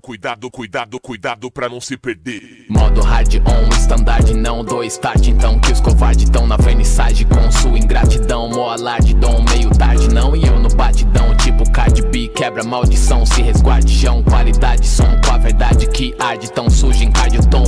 [0.00, 2.66] Cuidado, cuidado, cuidado, cuidado pra não se perder.
[2.68, 5.28] Modo hard on, standard não dou start.
[5.28, 10.12] Então que os covardes tão na vernissagem Com sua ingratidão, mó alarde Dom meio tarde
[10.12, 15.06] não e eu no batidão Tipo Cardi B, quebra maldição Se resguarde chão, qualidade som
[15.24, 17.12] Com a verdade que arde tão sujo em
[17.48, 17.62] tom.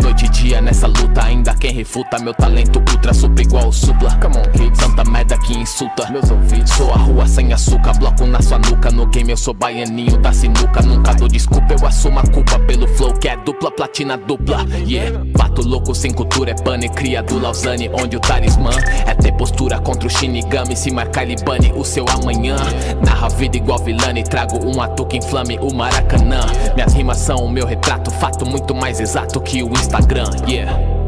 [0.00, 4.14] Noite e dia nessa luta Ainda quem refuta meu talento ultra Supra igual o supla.
[4.20, 4.78] Come on, kids.
[4.78, 6.08] Tanta merda que insulta.
[6.10, 6.70] Meus ouvidos.
[6.70, 10.32] Sou a rua sem açúcar, bloco na sua nuca No game eu sou baianinho da
[10.32, 14.64] sinuca Nunca dou desculpa, eu assumo a culpa Pelo flow que é dupla, platina dupla
[14.86, 18.70] Yeah, bato louco sem cultura É pane, cria do Lausanne Onde o talismã
[19.06, 22.56] é ter postura contra o Shinigami Se marcar ele bane o seu amanhã.
[23.04, 26.40] Narra vida igual vilane Trago um ato que inflame o Maracanã
[26.76, 31.02] Minhas rimas são o meu retrato Fato muito mais exato que o Instagram Yeah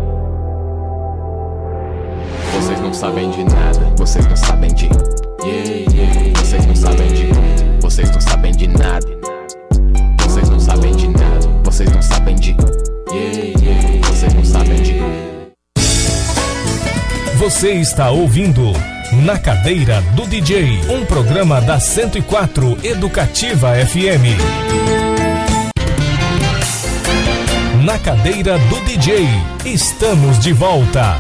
[2.55, 4.89] vocês não sabem de nada, vocês não sabem de.
[6.39, 7.27] Vocês não sabem de.
[7.81, 9.07] Vocês não sabem de nada.
[10.23, 12.57] Vocês não sabem de nada, vocês não sabem de.
[14.07, 14.95] Vocês não sabem de.
[17.37, 18.73] Você está ouvindo
[19.23, 24.37] Na Cadeira do DJ, um programa da 104 Educativa FM.
[27.85, 29.25] Na Cadeira do DJ,
[29.65, 31.17] estamos de volta.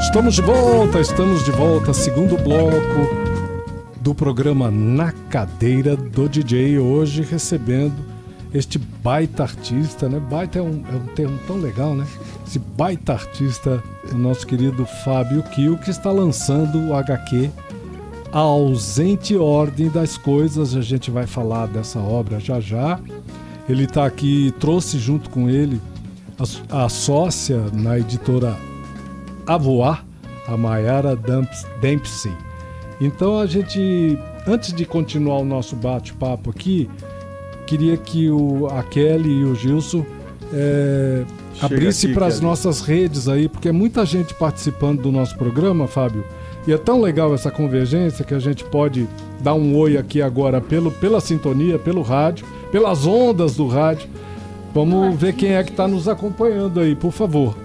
[0.00, 3.26] Estamos de volta, estamos de volta, segundo bloco
[4.00, 6.78] do programa Na Cadeira do DJ.
[6.78, 8.15] Hoje recebendo
[8.56, 10.18] este baita artista, né?
[10.18, 12.06] Baita é um, é um termo tão legal, né?
[12.46, 17.50] Esse baita artista, o nosso querido Fábio Kiel, que está lançando o HQ
[18.32, 20.74] A Ausente Ordem das Coisas.
[20.74, 22.98] A gente vai falar dessa obra já já.
[23.68, 25.80] Ele está aqui, trouxe junto com ele
[26.70, 28.56] a, a sócia na editora
[29.46, 30.04] Avoar,
[30.48, 31.16] a Mayara
[31.80, 32.32] Dempsey.
[33.00, 36.88] Então a gente, antes de continuar o nosso bate-papo aqui,
[37.66, 40.06] queria que o, a Kelly e o Gilson
[40.52, 41.24] é,
[41.60, 46.24] abrisse para as nossas redes aí, porque é muita gente participando do nosso programa, Fábio.
[46.66, 49.08] E é tão legal essa convergência que a gente pode
[49.40, 54.08] dar um oi aqui agora pelo, pela sintonia, pelo rádio, pelas ondas do rádio.
[54.74, 57.56] Vamos ver quem é que está nos acompanhando aí, por favor.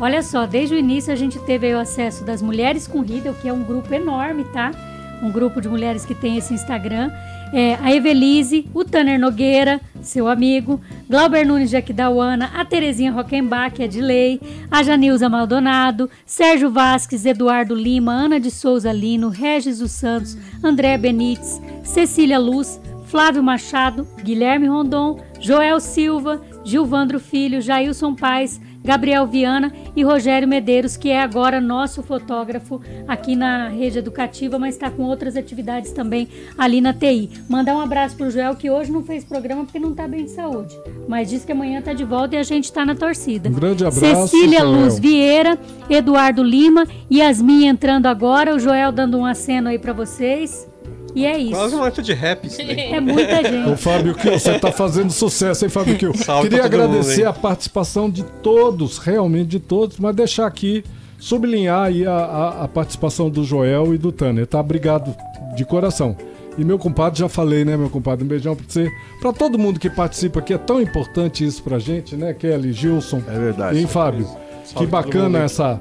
[0.00, 3.48] Olha só, desde o início a gente teve o acesso das Mulheres com Riddle, que
[3.48, 4.72] é um grupo enorme, tá?
[5.22, 7.10] Um grupo de mulheres que tem esse Instagram.
[7.52, 13.80] É, a Evelise, o Tanner Nogueira, seu amigo, Glauber Nunes de Aquidauana, a Terezinha Rockenbach,
[13.80, 19.78] é de lei, a Janilza Maldonado, Sérgio Vasques, Eduardo Lima, Ana de Souza Lino, Regis
[19.78, 28.14] dos Santos, André Benites, Cecília Luz, Flávio Machado, Guilherme Rondon, Joel Silva, Gilvandro Filho, Jailson
[28.14, 34.58] Paz, Gabriel Viana e Rogério Medeiros, que é agora nosso fotógrafo aqui na rede educativa,
[34.58, 37.30] mas está com outras atividades também ali na TI.
[37.48, 40.24] Mandar um abraço para o Joel, que hoje não fez programa porque não está bem
[40.24, 43.48] de saúde, mas disse que amanhã está de volta e a gente está na torcida.
[43.48, 44.28] Um grande abraço.
[44.28, 44.72] Cecília Joel.
[44.72, 50.68] Luz Vieira, Eduardo Lima, Yasmin entrando agora, o Joel dando um aceno aí para vocês.
[51.14, 51.52] E é isso.
[51.52, 52.92] Quase uma de rap isso daí.
[52.92, 53.70] É muita gente.
[53.70, 56.12] Ô, Fábio Kiel, você tá fazendo sucesso, hein, Fábio Kiel?
[56.42, 60.82] Queria agradecer mundo, a participação de todos, realmente de todos, mas deixar aqui,
[61.18, 64.58] sublinhar aí a, a, a participação do Joel e do Tanner, tá?
[64.60, 65.14] Obrigado
[65.54, 66.16] de coração.
[66.56, 68.24] E meu compadre, já falei, né, meu compadre?
[68.24, 68.88] Um beijão pra você.
[69.20, 73.22] Pra todo mundo que participa aqui, é tão importante isso pra gente, né, Kelly, Gilson.
[73.28, 73.82] É verdade.
[73.82, 74.28] E Fábio.
[74.76, 75.80] Que bacana essa,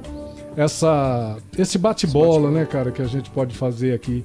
[0.58, 4.24] essa, esse bate-bola, né, cara, que a gente pode fazer aqui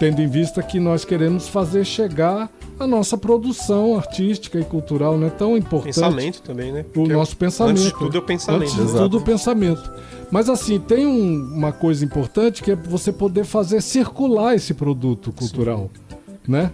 [0.00, 5.28] tendo em vista que nós queremos fazer chegar a nossa produção artística e cultural, né?
[5.28, 5.94] Tão importante.
[5.94, 6.82] Pensamento também, né?
[6.82, 7.76] Porque o nosso pensamento.
[7.76, 8.62] Antes de tudo é o pensamento.
[8.62, 8.98] Antes de Exato.
[8.98, 9.92] tudo o pensamento.
[10.30, 15.30] Mas assim, tem um, uma coisa importante que é você poder fazer circular esse produto
[15.32, 16.52] cultural, Sim.
[16.52, 16.72] né?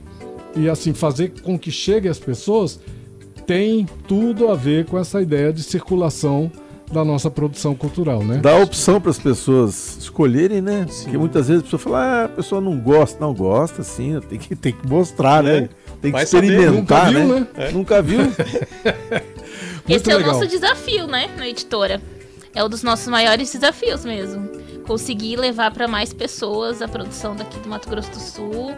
[0.54, 2.78] E assim, fazer com que chegue às pessoas
[3.44, 6.50] tem tudo a ver com essa ideia de circulação
[6.90, 8.38] da nossa produção cultural, né?
[8.38, 10.86] Dá opção para as pessoas escolherem, né?
[10.88, 11.04] Sim.
[11.04, 13.18] Porque muitas vezes a pessoa fala, ah, a pessoa não gosta.
[13.20, 15.68] Não gosta, sim, tem que, tem que mostrar, né?
[16.00, 17.40] Tem que Vai experimentar, Nunca viu, né?
[17.40, 17.46] né?
[17.56, 17.72] É.
[17.72, 18.20] Nunca viu?
[19.88, 20.30] Esse é legal.
[20.30, 22.00] o nosso desafio, né, na editora.
[22.54, 24.48] É um dos nossos maiores desafios mesmo.
[24.86, 28.72] Conseguir levar para mais pessoas a produção daqui do Mato Grosso do Sul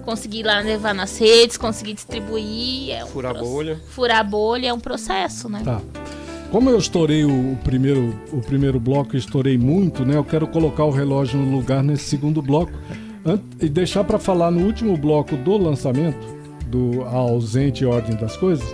[0.00, 2.90] conseguir lá levar nas redes, conseguir distribuir.
[2.94, 3.80] É um Furar a bolha.
[3.90, 5.62] Furar a bolha é um processo, né?
[5.64, 5.80] Tá.
[6.50, 10.16] Como eu estourei o, primeiro, o primeiro bloco, estourei muito, né?
[10.16, 12.72] Eu quero colocar o relógio no lugar nesse segundo bloco
[13.60, 16.18] e deixar para falar no último bloco do lançamento,
[16.66, 18.66] do a ausente ordem das coisas.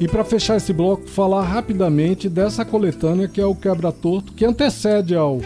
[0.00, 4.44] E para fechar esse bloco, falar rapidamente dessa coletânea que é o Quebra Torto, que
[4.44, 5.38] antecede ao,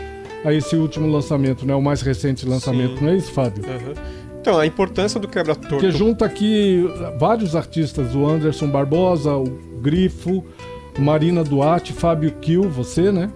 [0.43, 1.75] a esse último lançamento, né?
[1.75, 3.05] O mais recente lançamento, Sim.
[3.05, 3.63] não é isso, Fábio?
[3.63, 3.95] Uhum.
[4.41, 5.69] Então, a importância do quebra-torto.
[5.69, 6.87] Porque junta aqui
[7.19, 9.45] vários artistas, o Anderson Barbosa, o
[9.81, 10.45] Grifo,
[10.99, 13.31] Marina Duarte, Fábio Kiel, você, né?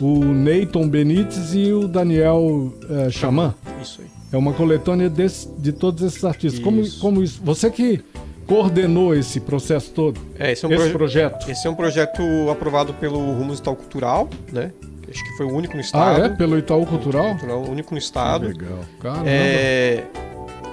[0.00, 3.54] O Neyton Benites e o Daniel é, Xamã.
[3.80, 4.08] Isso aí.
[4.32, 6.60] É uma coletânea desse, de todos esses artistas.
[6.60, 7.40] Como, como isso?
[7.44, 8.02] Você que
[8.46, 10.20] coordenou esse processo todo?
[10.38, 11.50] É, esse é um esse proje projeto.
[11.50, 14.72] Esse é um projeto aprovado pelo Rumos Itaú Cultural, né?
[15.08, 16.20] Acho que foi o único no estado.
[16.20, 16.28] Ah, é?
[16.28, 17.30] Pelo Itaú Cultural?
[17.30, 18.48] Cultural o único no estado.
[18.48, 18.80] legal.
[19.00, 19.28] Caramba.
[19.28, 20.02] É...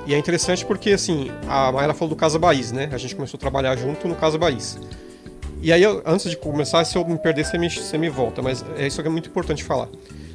[0.08, 2.90] E é interessante porque, assim, a Mayra falou do Casa Baís, né?
[2.92, 4.80] A gente começou a trabalhar junto no Casa Baís.
[5.62, 8.42] E aí, eu, antes de começar, se eu me perder, você me, você me volta.
[8.42, 9.88] Mas é isso que é muito importante falar.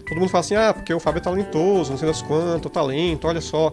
[0.07, 3.27] Todo mundo fala assim, ah, porque o Fábio é talentoso, não sei das quantas, talento,
[3.27, 3.73] olha só.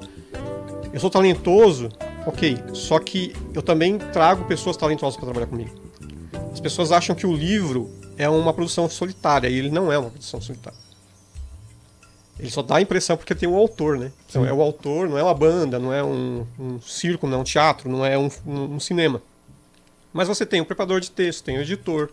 [0.91, 1.89] Eu sou talentoso,
[2.25, 2.57] ok.
[2.73, 5.69] Só que eu também trago pessoas talentosas para trabalhar comigo.
[6.51, 10.09] As pessoas acham que o livro é uma produção solitária, e ele não é uma
[10.09, 10.77] produção solitária.
[12.39, 14.11] Ele só dá a impressão porque tem o autor, né?
[14.29, 17.41] Então, é o autor, não é uma banda, não é um, um circo, não é
[17.41, 19.21] um teatro, não é um, um, um, cinema.
[20.13, 22.09] Mas você tem o preparador de texto, tem o editor.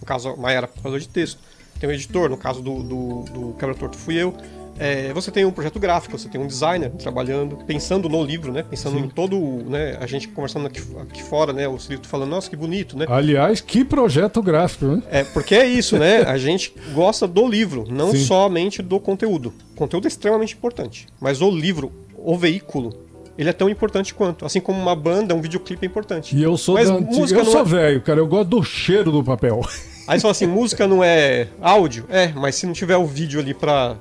[0.00, 1.38] No caso, Maia era preparador de texto.
[1.80, 4.36] Tem o editor, no caso do, do, do Quebra-Torto fui eu.
[4.78, 8.62] É, você tem um projeto gráfico, você tem um designer trabalhando, pensando no livro, né?
[8.62, 9.04] Pensando Sim.
[9.04, 9.98] em todo, né?
[10.00, 11.68] A gente conversando aqui, aqui fora, né?
[11.68, 13.04] O Celito falando, nossa, que bonito, né?
[13.08, 15.02] Aliás, que projeto gráfico, né?
[15.10, 16.22] É, porque é isso, né?
[16.22, 18.24] A gente gosta do livro, não Sim.
[18.24, 19.52] somente do conteúdo.
[19.72, 22.94] O conteúdo é extremamente importante, mas o livro, o veículo,
[23.36, 24.44] ele é tão importante quanto.
[24.44, 26.36] Assim como uma banda, um videoclipe é importante.
[26.36, 27.64] E eu sou Mas da música Eu sou é...
[27.64, 28.20] velho, cara.
[28.20, 29.60] Eu gosto do cheiro do papel.
[30.06, 32.04] Aí você fala assim, música não é áudio?
[32.08, 33.96] É, mas se não tiver o vídeo ali pra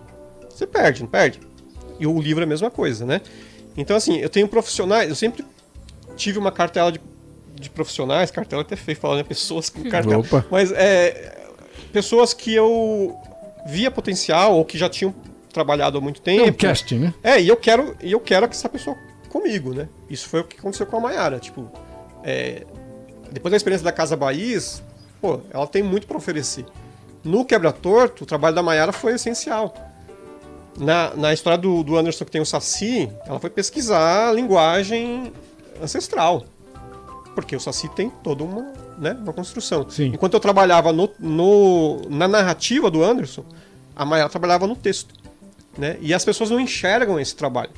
[0.50, 1.40] você perde, não perde?
[2.00, 3.22] E o livro é a mesma coisa, né?
[3.78, 5.46] Então, assim, eu tenho profissionais, eu sempre
[6.18, 7.00] tive uma cartela de,
[7.54, 9.24] de profissionais, cartela até feio falar, né?
[9.24, 10.18] Pessoas com cartela.
[10.18, 10.46] Opa.
[10.50, 11.38] Mas é.
[11.94, 13.16] Pessoas que eu
[13.68, 15.14] via potencial ou que já tinham
[15.54, 16.46] trabalhado há muito tempo.
[16.46, 17.14] É um casting, né?
[17.24, 18.98] É, e eu quero, e eu quero que essa pessoa
[19.30, 19.88] comigo, né?
[20.10, 21.40] Isso foi o que aconteceu com a Mayara.
[21.40, 21.70] Tipo,
[22.24, 22.66] é,
[23.32, 24.60] depois da experiência da Casa Bahia,
[25.22, 26.66] pô, ela tem muito para oferecer.
[27.24, 29.74] No Quebra-Torto, o trabalho da Mayara foi essencial
[30.80, 35.32] na, na história do, do Anderson que tem o Saci, ela foi pesquisar a linguagem
[35.82, 36.46] ancestral.
[37.36, 39.88] Porque o Saci tem toda uma, né, uma construção.
[39.90, 40.12] Sim.
[40.14, 43.44] Enquanto eu trabalhava no, no, na narrativa do Anderson,
[43.96, 45.14] a Mayara trabalhava no texto.
[45.78, 45.98] Né?
[46.02, 47.72] E as pessoas não enxergam esse trabalho.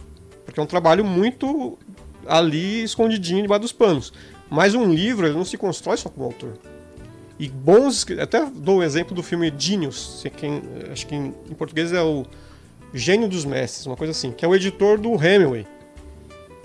[0.52, 1.78] Porque é um trabalho muito
[2.28, 4.12] ali escondidinho debaixo dos panos.
[4.50, 6.58] Mas um livro ele não se constrói só com o autor.
[7.40, 8.06] E bons.
[8.22, 10.62] Até dou o exemplo do filme Genius, quem,
[10.92, 12.26] acho que em, em português é o
[12.94, 15.66] Gênio dos Mestres, uma coisa assim, que é o editor do Hemingway.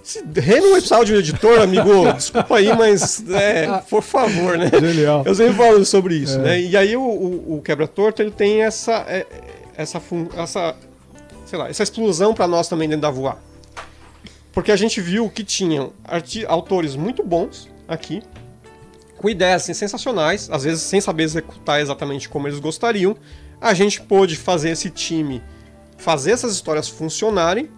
[0.03, 4.69] Se Hemingway precisava de um editor, amigo, desculpa aí, mas é, por favor, né?
[4.69, 5.23] Genial.
[5.25, 6.43] Eu sempre falo sobre isso, é.
[6.43, 6.61] né?
[6.61, 9.25] E aí o, o, o quebra-torto, ele tem essa, é,
[9.77, 10.03] essa,
[10.37, 10.75] essa,
[11.47, 13.46] sei lá, essa explosão para nós também dentro da voar.
[14.57, 15.93] Porque a gente viu que tinham
[16.49, 18.23] autores muito bons aqui,
[19.19, 23.15] com ideias assim, sensacionais, às vezes sem saber executar exatamente como eles gostariam.
[23.61, 25.43] A gente pôde fazer esse time
[25.99, 27.69] fazer essas histórias funcionarem.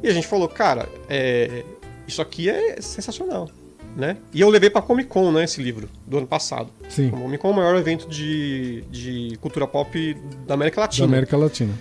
[0.00, 1.64] E a gente falou, cara, é,
[2.06, 3.50] isso aqui é sensacional.
[3.96, 4.16] Né?
[4.32, 6.70] E eu levei pra Comic Con, né, esse livro, do ano passado.
[6.88, 7.08] Sim.
[7.08, 10.16] A Comic Con é o maior evento de, de cultura pop
[10.46, 11.04] da América Latina.
[11.04, 11.74] Da América Latina.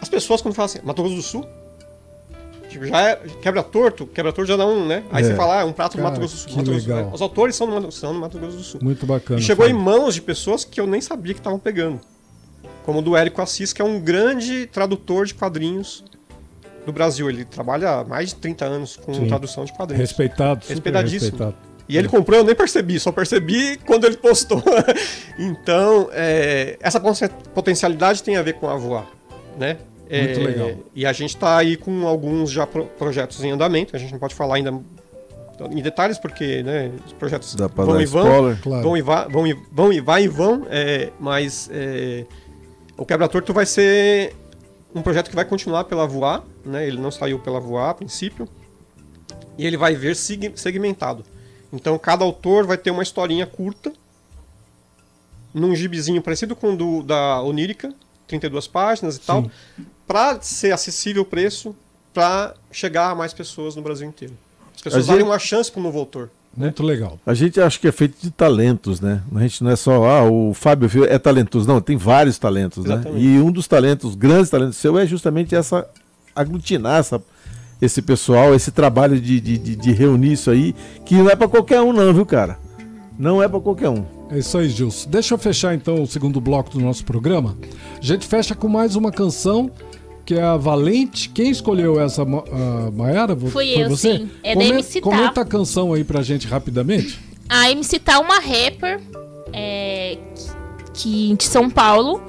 [0.00, 1.46] As pessoas, quando falam assim, Mato Grosso do Sul,
[2.74, 5.02] tipo, já é quebra torto, quebra torto já dá um, né?
[5.10, 5.28] Aí é.
[5.28, 6.58] você fala, ah, é um prato Cara, do Mato Grosso do Sul.
[6.58, 6.98] Mato legal.
[6.98, 8.80] Grosso, Os autores são no, são no Mato Grosso do Sul.
[8.82, 9.40] Muito bacana.
[9.40, 12.00] E chegou em mãos de pessoas que eu nem sabia que estavam pegando
[12.84, 16.04] como o do Érico Assis, que é um grande tradutor de quadrinhos
[16.84, 17.28] do Brasil.
[17.28, 19.26] Ele trabalha há mais de 30 anos com Sim.
[19.26, 20.08] tradução de quadrinhos.
[20.08, 21.30] Respeitado, Respeitadíssimo.
[21.30, 21.56] Respeitado.
[21.88, 24.62] E ele comprou, eu nem percebi, só percebi quando ele postou.
[25.38, 26.98] então, é, essa
[27.54, 29.06] potencialidade tem a ver com a voar,
[29.58, 29.78] né?
[30.22, 30.72] Muito é, legal.
[30.94, 33.96] E a gente está aí com alguns já pro, projetos em andamento.
[33.96, 34.72] A gente não pode falar ainda
[35.70, 38.82] em detalhes porque né, os projetos vão e vão, spoiler, claro.
[38.82, 42.24] vão, e vão, vão, e, vão e vai e vão, é, mas é,
[42.96, 44.34] o Quebra-Torto vai ser
[44.94, 46.86] um projeto que vai continuar pela Voar, né?
[46.86, 48.48] Ele não saiu pela Voar a princípio.
[49.56, 51.24] E ele vai ver segmentado.
[51.72, 53.92] Então cada autor vai ter uma historinha curta
[55.52, 57.94] num gibizinho parecido com o do, da Onírica,
[58.26, 59.24] 32 páginas e Sim.
[59.24, 59.50] tal,
[60.06, 61.74] para ser acessível o preço,
[62.12, 64.34] para chegar a mais pessoas no Brasil inteiro.
[64.74, 66.30] As pessoas darem uma chance para o novo autor.
[66.56, 67.18] Muito legal.
[67.26, 69.22] A gente acha que é feito de talentos, né?
[69.34, 71.66] A gente não é só, ah, o Fábio é talentoso.
[71.66, 72.94] Não, tem vários talentos, né?
[72.94, 73.24] Exatamente.
[73.24, 73.34] né?
[73.34, 75.88] E um dos talentos, grandes talentos seu, é justamente essa
[76.34, 77.22] aglutinar essa,
[77.80, 80.74] esse pessoal, esse trabalho de, de, de, de reunir isso aí,
[81.04, 82.58] que não é para qualquer um, não, viu, cara?
[83.18, 84.04] Não é para qualquer um.
[84.30, 85.08] É isso aí, Gilson.
[85.08, 87.56] Deixa eu fechar então o segundo bloco do nosso programa.
[88.00, 89.70] A gente fecha com mais uma canção
[90.26, 91.28] que é a Valente.
[91.28, 93.34] Quem escolheu essa, Ma- a Maiara?
[93.34, 94.18] Vo- Fui Foi eu, você?
[94.18, 94.30] sim.
[94.42, 95.00] É da Comen- MC.
[95.00, 97.20] Comenta a canção aí pra gente rapidamente.
[97.48, 99.00] A MC tá uma rapper
[99.52, 100.18] é,
[100.94, 102.20] que, de São Paulo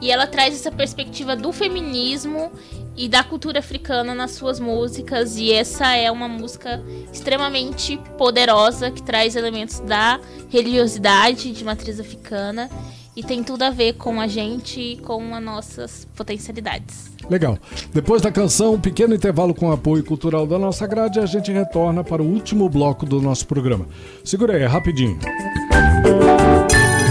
[0.00, 2.50] e ela traz essa perspectiva do feminismo
[3.00, 9.02] e da cultura africana nas suas músicas e essa é uma música extremamente poderosa que
[9.02, 10.20] traz elementos da
[10.50, 12.68] religiosidade de matriz africana
[13.16, 17.10] e tem tudo a ver com a gente e com as nossas potencialidades.
[17.30, 17.58] Legal.
[17.90, 22.04] Depois da canção, um pequeno intervalo com apoio cultural da nossa grade, a gente retorna
[22.04, 23.86] para o último bloco do nosso programa.
[24.22, 25.18] Segura aí, rapidinho.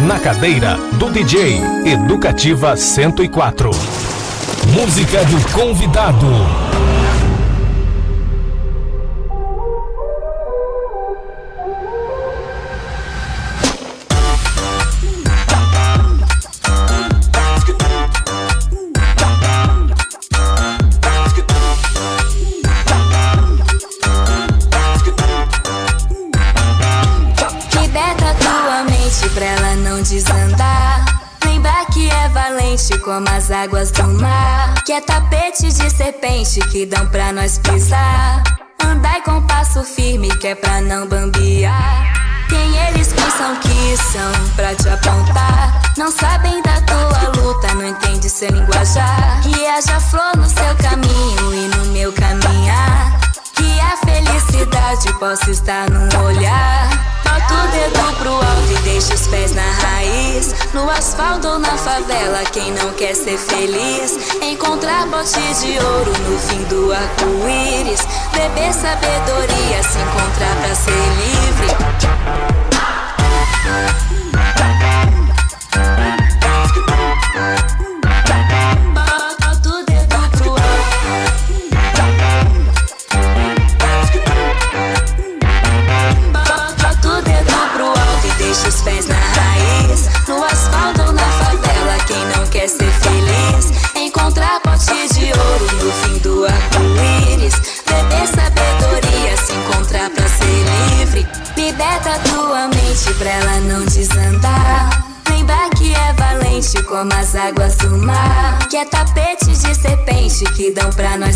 [0.08, 4.09] Na cadeira do DJ Educativa 104.
[4.74, 6.28] Música do convidado.
[27.74, 31.06] Liberta tua mente pra ela não desandar.
[31.44, 33.92] Lembra que é valente como as águas.
[34.90, 38.42] Que é tapete de serpente que dão pra nós pisar.
[38.84, 42.48] Andai com passo firme que é pra não bambear.
[42.50, 45.94] Quem eles pensam que são pra te apontar?
[45.96, 49.40] Não sabem da tua luta, não entende seu linguajar.
[49.44, 53.20] Que haja flor no seu caminho e no meu caminhar.
[53.54, 57.09] Que a felicidade possa estar no olhar.
[57.30, 60.56] Bota o dedo pro alto e deixa os pés na raiz.
[60.74, 64.18] No asfalto ou na favela, quem não quer ser feliz?
[64.42, 68.02] Encontrar bote de ouro no fim do arco-íris.
[68.34, 71.70] Beber sabedoria, se encontrar pra ser livre.
[108.80, 111.29] Que é tapete de serpente que dão pra nós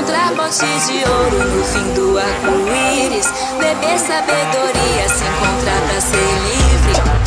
[0.00, 3.26] Encontrar bote de ouro no fim do arco-íris.
[3.58, 7.19] Beber sabedoria, se encontrar pra ser livre.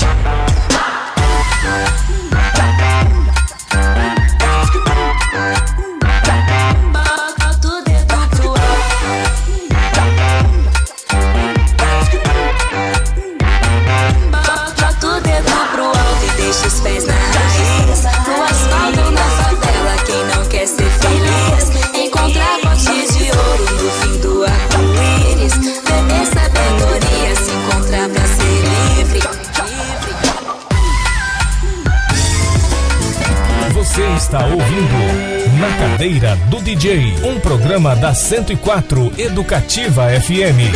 [34.34, 40.74] Está ouvindo Na Cadeira do DJ, um programa da 104 Educativa FM.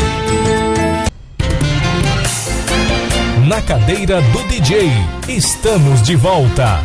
[3.47, 4.91] Na Cadeira do DJ,
[5.27, 6.79] estamos de volta.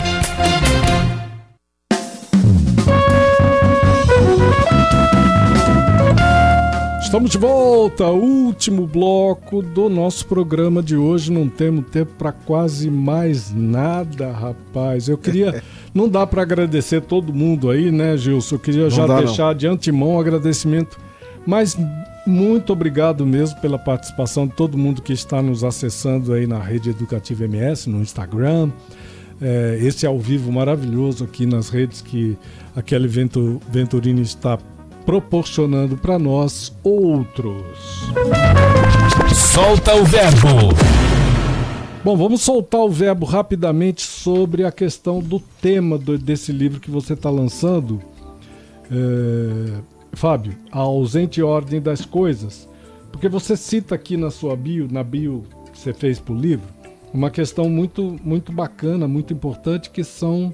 [7.12, 11.30] Estamos de volta, último bloco do nosso programa de hoje.
[11.30, 15.10] Não temos tempo para quase mais nada, rapaz.
[15.10, 15.62] Eu queria.
[15.92, 18.54] não dá para agradecer todo mundo aí, né, Gilson?
[18.54, 19.24] Eu queria já dá, não.
[19.24, 20.98] deixar de antemão um agradecimento.
[21.46, 21.76] Mas
[22.26, 26.88] muito obrigado mesmo pela participação de todo mundo que está nos acessando aí na rede
[26.88, 28.70] Educativa MS, no Instagram.
[29.38, 32.38] É, esse ao vivo maravilhoso aqui nas redes que
[32.74, 34.56] a Kelly Vento, Venturini está
[35.04, 37.62] proporcionando para nós outros.
[39.34, 40.48] Solta o verbo.
[42.04, 46.90] Bom, vamos soltar o verbo rapidamente sobre a questão do tema do- desse livro que
[46.90, 48.00] você está lançando.
[48.90, 49.78] É,
[50.14, 52.68] Fábio, a ausente ordem das coisas.
[53.10, 56.66] Porque você cita aqui na sua bio, na bio que você fez para o livro,
[57.14, 60.52] uma questão muito, muito bacana, muito importante, que são,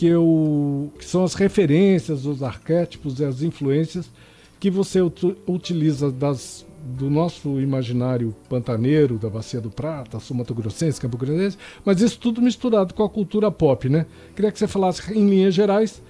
[0.00, 4.10] que, eu, que são as referências, os arquétipos e as influências
[4.58, 10.98] que você ut utiliza das, do nosso imaginário pantaneiro, da Bacia do Prata, Sul-Mato Grossense,
[10.98, 14.06] Campo Grandense, mas isso tudo misturado com a cultura pop, né?
[14.34, 16.02] Queria que você falasse em linhas gerais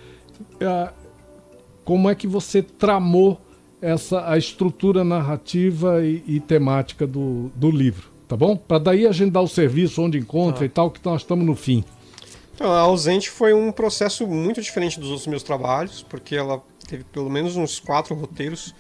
[0.63, 0.95] uh,
[1.85, 3.41] como é que você tramou
[3.83, 8.57] essa a estrutura narrativa e, e temática do, do livro tá bom?
[8.57, 10.67] Para daí a gente dar o serviço onde encontra ah.
[10.67, 11.83] e tal, que nós estamos no fim.
[12.61, 17.05] Então, a Ausente foi um processo muito diferente dos outros meus trabalhos, porque ela teve
[17.05, 18.75] pelo menos uns quatro roteiros,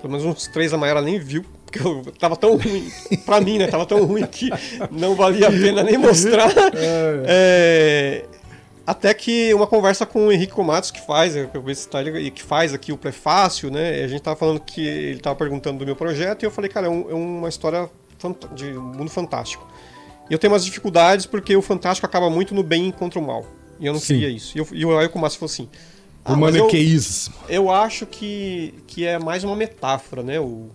[0.00, 2.88] pelo menos uns três a Mayara nem viu, porque eu tava tão ruim,
[3.26, 3.66] pra mim, né?
[3.66, 4.48] Tava tão ruim que
[4.92, 6.48] não valia a pena nem mostrar.
[6.76, 7.24] É.
[7.26, 8.24] É,
[8.86, 11.34] até que uma conversa com o Henrique Matos, que faz,
[12.32, 14.04] que faz aqui o prefácio, né?
[14.04, 16.86] A gente tava falando que ele tava perguntando do meu projeto, e eu falei, cara,
[16.86, 17.90] é, um, é uma história
[18.54, 19.66] de mundo fantástico.
[20.28, 23.46] E eu tenho umas dificuldades porque o fantástico acaba muito no bem contra o mal.
[23.80, 24.14] E eu não Sim.
[24.14, 24.56] queria isso.
[24.56, 25.68] E, eu, o Aiko Massa falou assim.
[26.24, 27.34] Ah, o maniqueísmo.
[27.48, 30.38] Eu, eu acho que, que é mais uma metáfora, né?
[30.38, 30.68] O,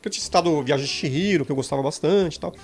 [0.00, 2.54] que eu tinha citado Viagem de Chihiro, que eu gostava bastante e tal.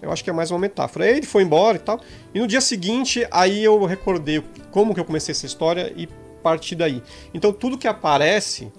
[0.00, 1.04] Eu acho que é mais uma metáfora.
[1.04, 2.00] Aí ele foi embora e tal.
[2.34, 6.08] E no dia seguinte, aí eu recordei como que eu comecei essa história e
[6.42, 7.02] parti daí.
[7.32, 8.70] Então tudo que aparece,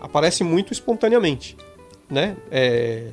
[0.00, 1.56] aparece muito espontaneamente,
[2.08, 2.36] né?
[2.50, 3.08] É,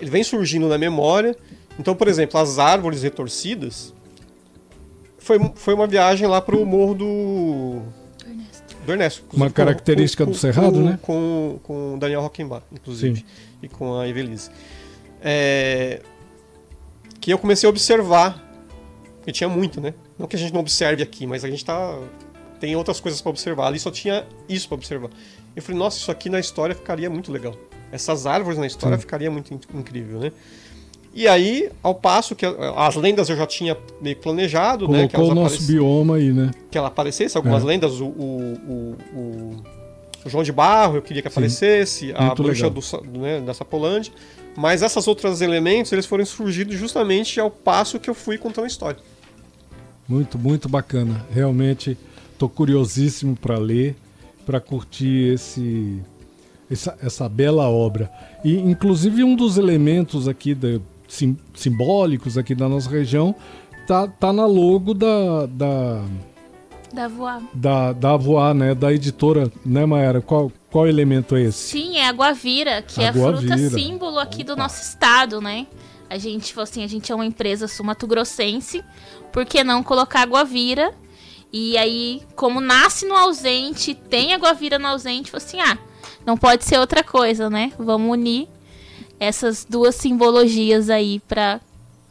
[0.00, 1.36] ele vem surgindo na memória.
[1.78, 3.92] Então, por exemplo, as árvores retorcidas
[5.18, 7.82] foi, foi uma viagem lá para o morro do.
[8.84, 9.24] Do Ernesto.
[9.32, 10.98] Uma característica com, do Cerrado, com, né?
[11.02, 13.18] Com, com o Daniel Rockenbach, inclusive.
[13.18, 13.24] Sim.
[13.60, 14.48] E com a Evelise.
[15.20, 16.00] É,
[17.20, 18.44] que eu comecei a observar.
[19.26, 19.92] E tinha muito, né?
[20.16, 21.98] Não que a gente não observe aqui, mas a gente tá.
[22.60, 23.66] Tem outras coisas para observar.
[23.66, 25.10] Ali só tinha isso para observar.
[25.54, 27.54] Eu falei, nossa, isso aqui na história ficaria muito legal
[27.92, 29.02] essas árvores na história Sim.
[29.02, 30.32] ficaria muito incrível, né?
[31.16, 35.08] E aí, ao passo que as lendas eu já tinha meio planejado, Colocou né?
[35.08, 36.50] Que o nosso bioma aí, né?
[36.70, 37.66] Que ela aparecesse, algumas é.
[37.66, 39.56] lendas, o, o, o,
[40.26, 42.12] o, João de Barro eu queria que aparecesse, Sim.
[42.14, 42.82] a Muito bruxa do,
[43.18, 44.12] né, da Sapolândia.
[44.54, 48.68] Mas essas outros elementos, eles foram surgidos justamente ao passo que eu fui contando a
[48.68, 49.00] história.
[50.06, 51.24] Muito, muito bacana.
[51.32, 51.96] Realmente,
[52.30, 53.96] estou curiosíssimo para ler,
[54.44, 55.98] para curtir esse
[56.70, 58.10] essa, essa bela obra.
[58.44, 63.34] E, inclusive, um dos elementos aqui de, sim, simbólicos aqui da nossa região
[63.86, 65.46] tá, tá na logo da.
[65.46, 66.02] Da,
[66.92, 67.42] da Voar.
[67.54, 68.74] Da, da Voar, né?
[68.74, 70.20] Da editora, né, Maera?
[70.20, 71.70] Qual, qual elemento é esse?
[71.70, 74.54] Sim, é a guavira, que a é a fruta símbolo aqui Opa.
[74.54, 75.66] do nosso estado, né?
[76.08, 78.84] A gente, tipo assim, a gente é uma empresa sumatogrossense,
[79.32, 80.94] por que não colocar a guavira?
[81.52, 85.78] E aí, como nasce no ausente, tem a guavira no ausente, assim, ah,
[86.26, 87.72] não pode ser outra coisa, né?
[87.78, 88.48] Vamos unir
[89.18, 91.60] essas duas simbologias aí para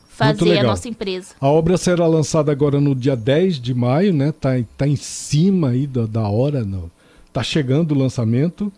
[0.08, 1.36] fazer a nossa empresa.
[1.42, 4.32] A obra será lançada agora no dia 10 de maio, né?
[4.32, 6.90] Tá, tá em cima aí da, da hora, não.
[7.34, 8.72] tá chegando o lançamento.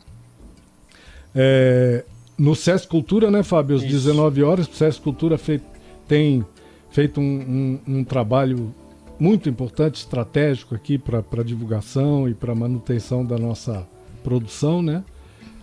[1.35, 2.03] É,
[2.35, 3.75] no SESC Cultura, né, Fábio?
[3.75, 3.91] Às Isso.
[3.91, 5.61] 19 horas, o SESC Cultura fei,
[6.07, 6.43] tem
[6.89, 8.73] feito um, um, um, trabalho
[9.19, 13.87] muito importante, estratégico aqui para divulgação e para manutenção da nossa
[14.23, 15.03] produção, né?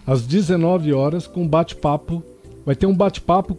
[0.06, 2.22] Às 19 horas, com bate-papo.
[2.64, 3.58] Vai ter um bate-papo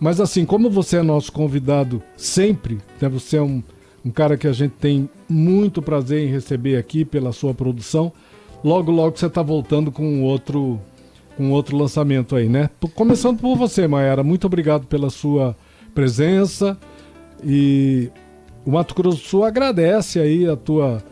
[0.00, 3.08] Mas assim, como você é nosso convidado sempre, né?
[3.08, 3.62] você é um
[4.08, 8.10] um cara que a gente tem muito prazer em receber aqui pela sua produção.
[8.64, 10.80] Logo, logo você está voltando com outro
[11.36, 12.68] com outro lançamento aí, né?
[12.94, 15.54] Começando por você, Maera, muito obrigado pela sua
[15.94, 16.76] presença
[17.44, 18.10] e
[18.64, 21.04] o Mato Grosso do Sul agradece aí a tua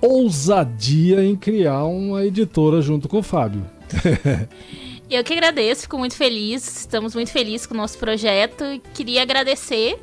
[0.00, 3.64] ousadia em criar uma editora junto com o Fábio.
[5.10, 6.80] Eu que agradeço, fico muito feliz.
[6.80, 8.64] Estamos muito felizes com o nosso projeto.
[8.92, 9.98] Queria agradecer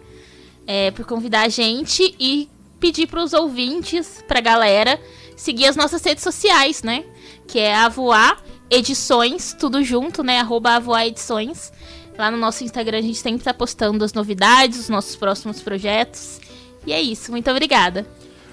[0.65, 2.49] é, por convidar a gente e
[2.79, 4.99] pedir para os ouvintes, para a galera,
[5.35, 7.05] seguir as nossas redes sociais, né?
[7.47, 10.39] Que é a Voar Edições, tudo junto, né?
[10.39, 11.71] Arroba Avoar Edições.
[12.17, 16.39] Lá no nosso Instagram a gente sempre tá postando as novidades, os nossos próximos projetos.
[16.85, 18.05] E é isso, muito obrigada.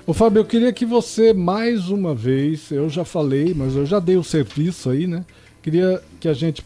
[0.06, 3.98] Ô Fábio, eu queria que você mais uma vez, eu já falei, mas eu já
[3.98, 5.24] dei o serviço aí, né?
[5.62, 6.64] Queria que a gente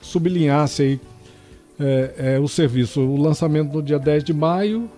[0.00, 1.00] sublinhasse aí
[1.82, 4.90] é, é, o serviço, o lançamento no dia 10 de maio.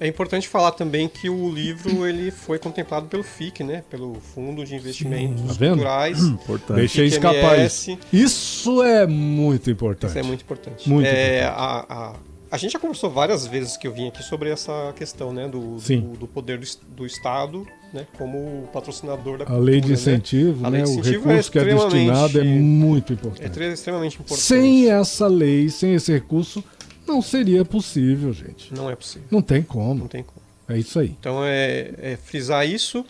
[0.00, 3.84] É importante falar também que o livro ele foi contemplado pelo FIC, né?
[3.88, 5.74] Pelo Fundo de Investimentos tá vendo?
[5.74, 6.18] Culturais.
[6.18, 6.76] Importante.
[6.76, 7.96] Deixei escapar isso.
[8.12, 10.10] Isso é muito importante.
[10.10, 10.88] Isso é muito importante.
[10.88, 12.16] Muito É, A, a,
[12.50, 15.46] a gente já conversou várias vezes que eu vim aqui sobre essa questão, né?
[15.46, 16.00] Do, Sim.
[16.00, 17.64] do, do poder do, do Estado,
[17.94, 18.06] né?
[18.18, 19.94] Como patrocinador da A cultura, lei de né?
[19.94, 20.78] incentivo, A né?
[20.78, 23.50] lei de o incentivo é recurso que é destinado é muito É importante.
[23.50, 24.40] tre- extremamente importante.
[24.42, 26.62] Sem essa lei, sem esse recurso,
[27.06, 28.74] não seria possível, gente.
[28.74, 29.28] Não é possível.
[29.30, 30.08] Não tem Não como.
[30.08, 30.42] tem como.
[30.68, 31.14] É isso aí.
[31.20, 33.04] Então é, é frisar isso.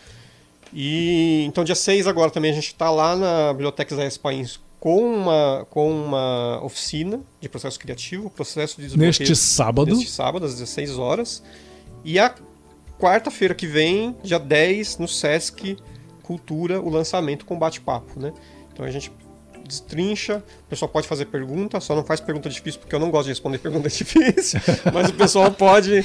[0.73, 5.01] E então dia 6 agora também a gente está lá na Biblioteca Zé Pains com
[5.01, 10.97] uma, com uma oficina de processo criativo, processo de Neste sábado, neste sábado, às 16
[10.99, 11.41] horas.
[12.03, 12.35] E a
[12.99, 15.77] quarta-feira que vem, dia 10, no Sesc
[16.23, 18.33] Cultura, o lançamento com bate-papo, né?
[18.73, 19.11] Então a gente
[19.67, 23.23] destrincha, o pessoal pode fazer pergunta, só não faz pergunta difícil porque eu não gosto
[23.25, 24.59] de responder pergunta difícil,
[24.93, 26.03] mas o pessoal pode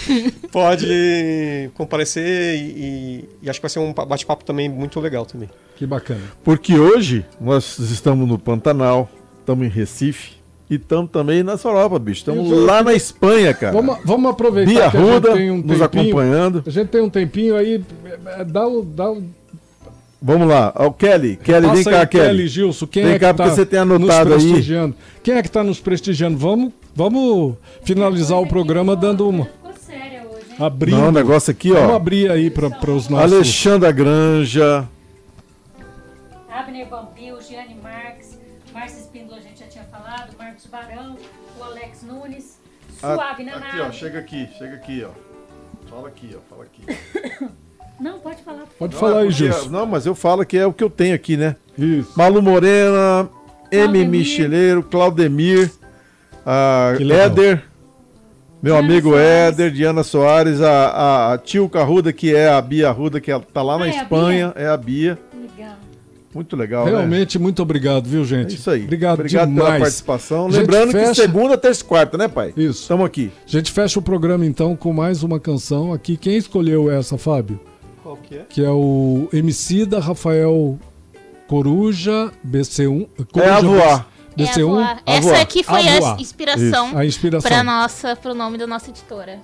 [0.51, 5.49] pode comparecer e, e- e acho que vai ser um bate-papo também muito legal também.
[5.77, 6.23] que bacana.
[6.43, 9.11] Porque hoje nós estamos no Pantanal,
[9.41, 10.40] estamos em Recife
[10.71, 12.21] e estamos também na Europa, bicho.
[12.21, 13.73] Estamos lá na Espanha, cara.
[13.73, 15.85] Vamos, vamos aproveitar Bia que a gente Ruda tem um nos tempinho.
[15.85, 16.63] acompanhando.
[16.67, 17.83] A gente tem um tempinho aí,
[18.47, 19.23] dá o, dá o
[20.23, 20.73] Vamos lá.
[20.77, 21.37] O Kelly.
[21.37, 22.47] Kelly, vem Passa cá, aí, Kelly.
[22.47, 24.51] Gilson, quem Vem é cá, que tá porque você tem anotado nos aí.
[24.51, 24.95] prestigiando?
[25.23, 26.37] Quem é que está nos prestigiando?
[26.37, 29.49] Vamos, vamos finalizar o programa dando uma
[30.59, 30.99] abrindo.
[30.99, 31.97] Não, o negócio aqui, Vamos ó.
[31.97, 33.33] abrir aí para os nossos.
[33.33, 34.87] Alexandra Granja.
[36.53, 38.20] Abner Bambil, Gianni Marques,
[40.69, 41.17] Barão,
[41.59, 42.59] o Alex Nunes,
[42.99, 43.91] Suave na Ah, aqui, ó.
[43.93, 45.11] Chega aqui, chega aqui, ó.
[45.89, 46.41] Fala aqui, ó.
[46.49, 47.49] Fala aqui.
[48.01, 48.65] Não, pode falar.
[48.79, 49.69] Pode Não, falar é aí, Gilson.
[49.69, 51.55] Não, mas eu falo que é o que eu tenho aqui, né?
[51.77, 52.13] Isso.
[52.17, 53.29] Malu Morena,
[53.71, 53.83] M.
[53.85, 54.09] Claudemir.
[54.09, 55.71] Micheleiro, Claudemir,
[56.47, 56.93] a.
[56.99, 57.63] Éder,
[58.63, 59.29] meu Diana amigo Soares.
[59.29, 63.43] Éder, Diana Soares, a, a, a Tio Carruda, que é a Bia Arruda, que ela
[63.53, 65.19] tá lá na Ah, é a Espanha, é a Bia.
[65.35, 65.77] Legal.
[66.35, 66.93] Muito legal, né?
[66.93, 68.55] Realmente, muito obrigado, viu, É gente?
[68.55, 68.85] isso aí.
[68.85, 69.81] Obrigado, pela demais.
[69.83, 70.49] participação.
[70.51, 72.53] Gente, Lembrando que fecha- segunda, terça e quarta, né, pai?
[72.57, 72.83] Isso.
[72.83, 73.33] Estamos aqui.
[73.47, 76.17] A gente fecha o programa então com mais uma canção aqui.
[76.17, 77.59] Quem escolheu essa, Fábio?
[78.03, 78.45] Qual que é?
[78.49, 80.79] Que é o MC da Rafael
[81.47, 83.07] Coruja BC1.
[83.33, 84.09] Coruja É a voar.
[84.39, 84.65] É a BC1.
[84.67, 85.03] voar.
[85.05, 87.51] A Essa aqui foi A a, inspiração Isso, a inspiração.
[87.51, 89.39] para nossa, pro nome da nossa editora.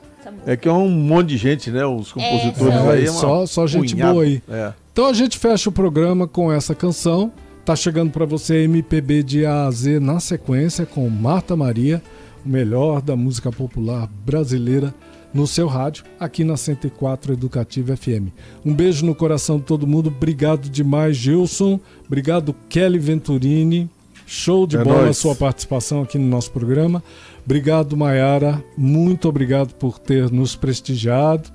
[0.44, 1.84] É que é um monte de gente, né?
[1.86, 2.90] Os compositores são.
[2.90, 3.04] aí.
[3.04, 4.42] É, É uma só- só gente boa aí.
[4.48, 4.72] É.
[4.96, 7.30] Então a gente fecha o programa com essa canção.
[7.66, 12.02] Tá chegando para você MPB de A a Z na sequência com Marta Maria,
[12.42, 14.94] o melhor da música popular brasileira
[15.34, 18.32] no seu rádio, aqui na 104 Educativa FM.
[18.64, 20.06] Um beijo no coração de todo mundo.
[20.06, 21.78] Obrigado demais, Gilson.
[22.06, 23.90] Obrigado, Kelly Venturini.
[24.26, 27.04] Show de É bola a sua participação aqui no nosso programa.
[27.44, 28.64] Obrigado, Mayara.
[28.78, 31.54] Muito obrigado por ter nos prestigiado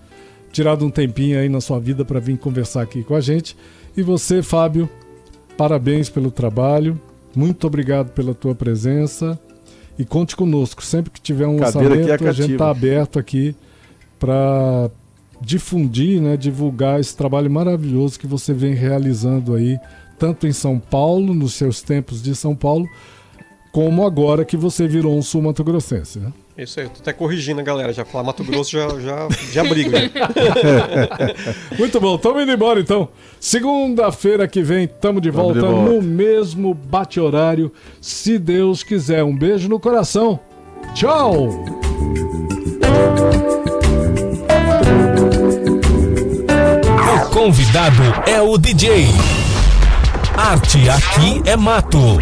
[0.52, 3.56] tirado um tempinho aí na sua vida para vir conversar aqui com a gente.
[3.96, 4.90] E você, Fábio,
[5.58, 7.00] parabéns pelo trabalho.
[7.36, 9.40] Muito obrigado pela tua presença.
[9.98, 10.84] E conte conosco.
[10.84, 13.56] Sempre que tiver um Cadeira é lançamento, a gente está aberto aqui
[14.20, 14.90] para
[15.42, 19.78] difundir, né, divulgar esse trabalho maravilhoso que você vem realizando aí,
[20.20, 22.88] tanto em São Paulo, nos seus tempos de São Paulo,
[23.72, 26.20] como agora que você virou um sul-mato-grossense.
[26.20, 26.32] Né?
[26.58, 29.64] Isso aí, eu tô até corrigindo a galera, já falar Mato Grosso já, já, já
[29.64, 30.00] briga.
[30.00, 30.10] já.
[31.80, 33.10] Muito bom, estamos indo embora então.
[33.40, 35.92] Segunda-feira que vem, estamos de Tamo volta de volta.
[35.92, 39.24] no mesmo bate-horário, se Deus quiser.
[39.24, 40.40] Um beijo no coração.
[40.94, 41.48] Tchau!
[47.16, 49.08] O convidado é o DJ.
[50.36, 52.20] Arte aqui é mato.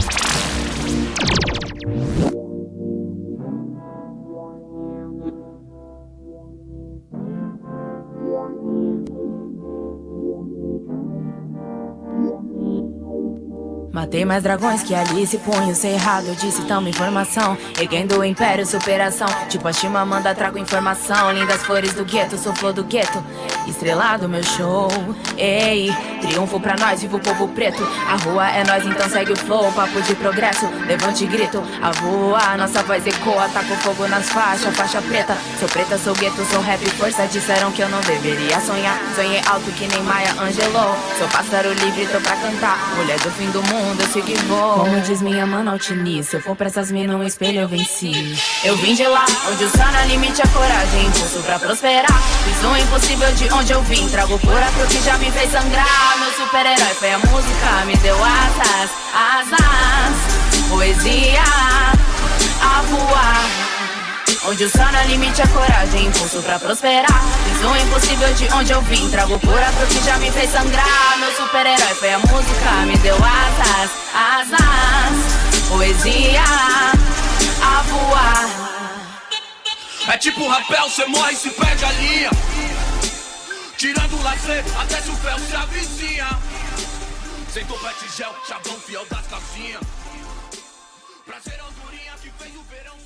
[14.00, 17.58] Matei mais dragões que Alice, punho cerrado, disse tamo informação.
[17.78, 19.28] Erguendo o império, superação.
[19.50, 21.34] Tipo a Chimamanda, trago informação.
[21.34, 23.22] Lindas flores do gueto, sou flor do gueto.
[23.68, 24.88] Estrelado meu show,
[25.38, 25.94] ei.
[26.22, 27.84] Triunfo pra nós, vivo o povo preto.
[28.08, 29.70] A rua é nós, então segue o flow.
[29.74, 31.62] Papo de progresso, levante e grito.
[31.82, 33.50] A voa, nossa voz ecoa.
[33.50, 35.38] Taco fogo nas faixas, faixa preta.
[35.60, 37.28] Sou preta, sou gueto, sou rap, força.
[37.28, 38.98] Disseram que eu não deveria sonhar.
[39.14, 40.96] Sonhei alto que nem Maia Angelou.
[41.18, 42.96] Sou pássaro livre, tô pra cantar.
[42.96, 44.80] Mulher do fim do mundo, sigo e vou.
[44.80, 48.38] Como diz minha mano Altini, se eu for pra essas minas, um espelho eu venci.
[48.64, 52.22] Eu vim de lá, onde o no limite, a coragem, impulso pra prosperar.
[52.44, 54.08] Fiz o impossível de onde eu vim.
[54.10, 56.18] Trago cura pro que já me fez sangrar.
[56.20, 61.44] Meu super-herói foi a música, me deu asas, asas, poesia
[62.62, 63.79] a voar.
[64.46, 67.22] Onde o no limite, a coragem, impulso pra prosperar.
[67.44, 69.10] Fiz o impossível de onde eu vim.
[69.10, 71.18] Trago cura pro que já me fez sangrar.
[71.20, 76.42] Meu super-herói foi a música, me deu asas, asas, poesia
[77.62, 78.70] a voar.
[80.08, 82.32] É tipo rapel, cê morre e se perde a linha.
[83.78, 86.28] Tirando o lazer, até se o fel se avizinha.
[87.54, 89.82] Sem topete gel, chavão fiel das casinhas.
[91.26, 92.99] Prazer, andorinha que fez o verão.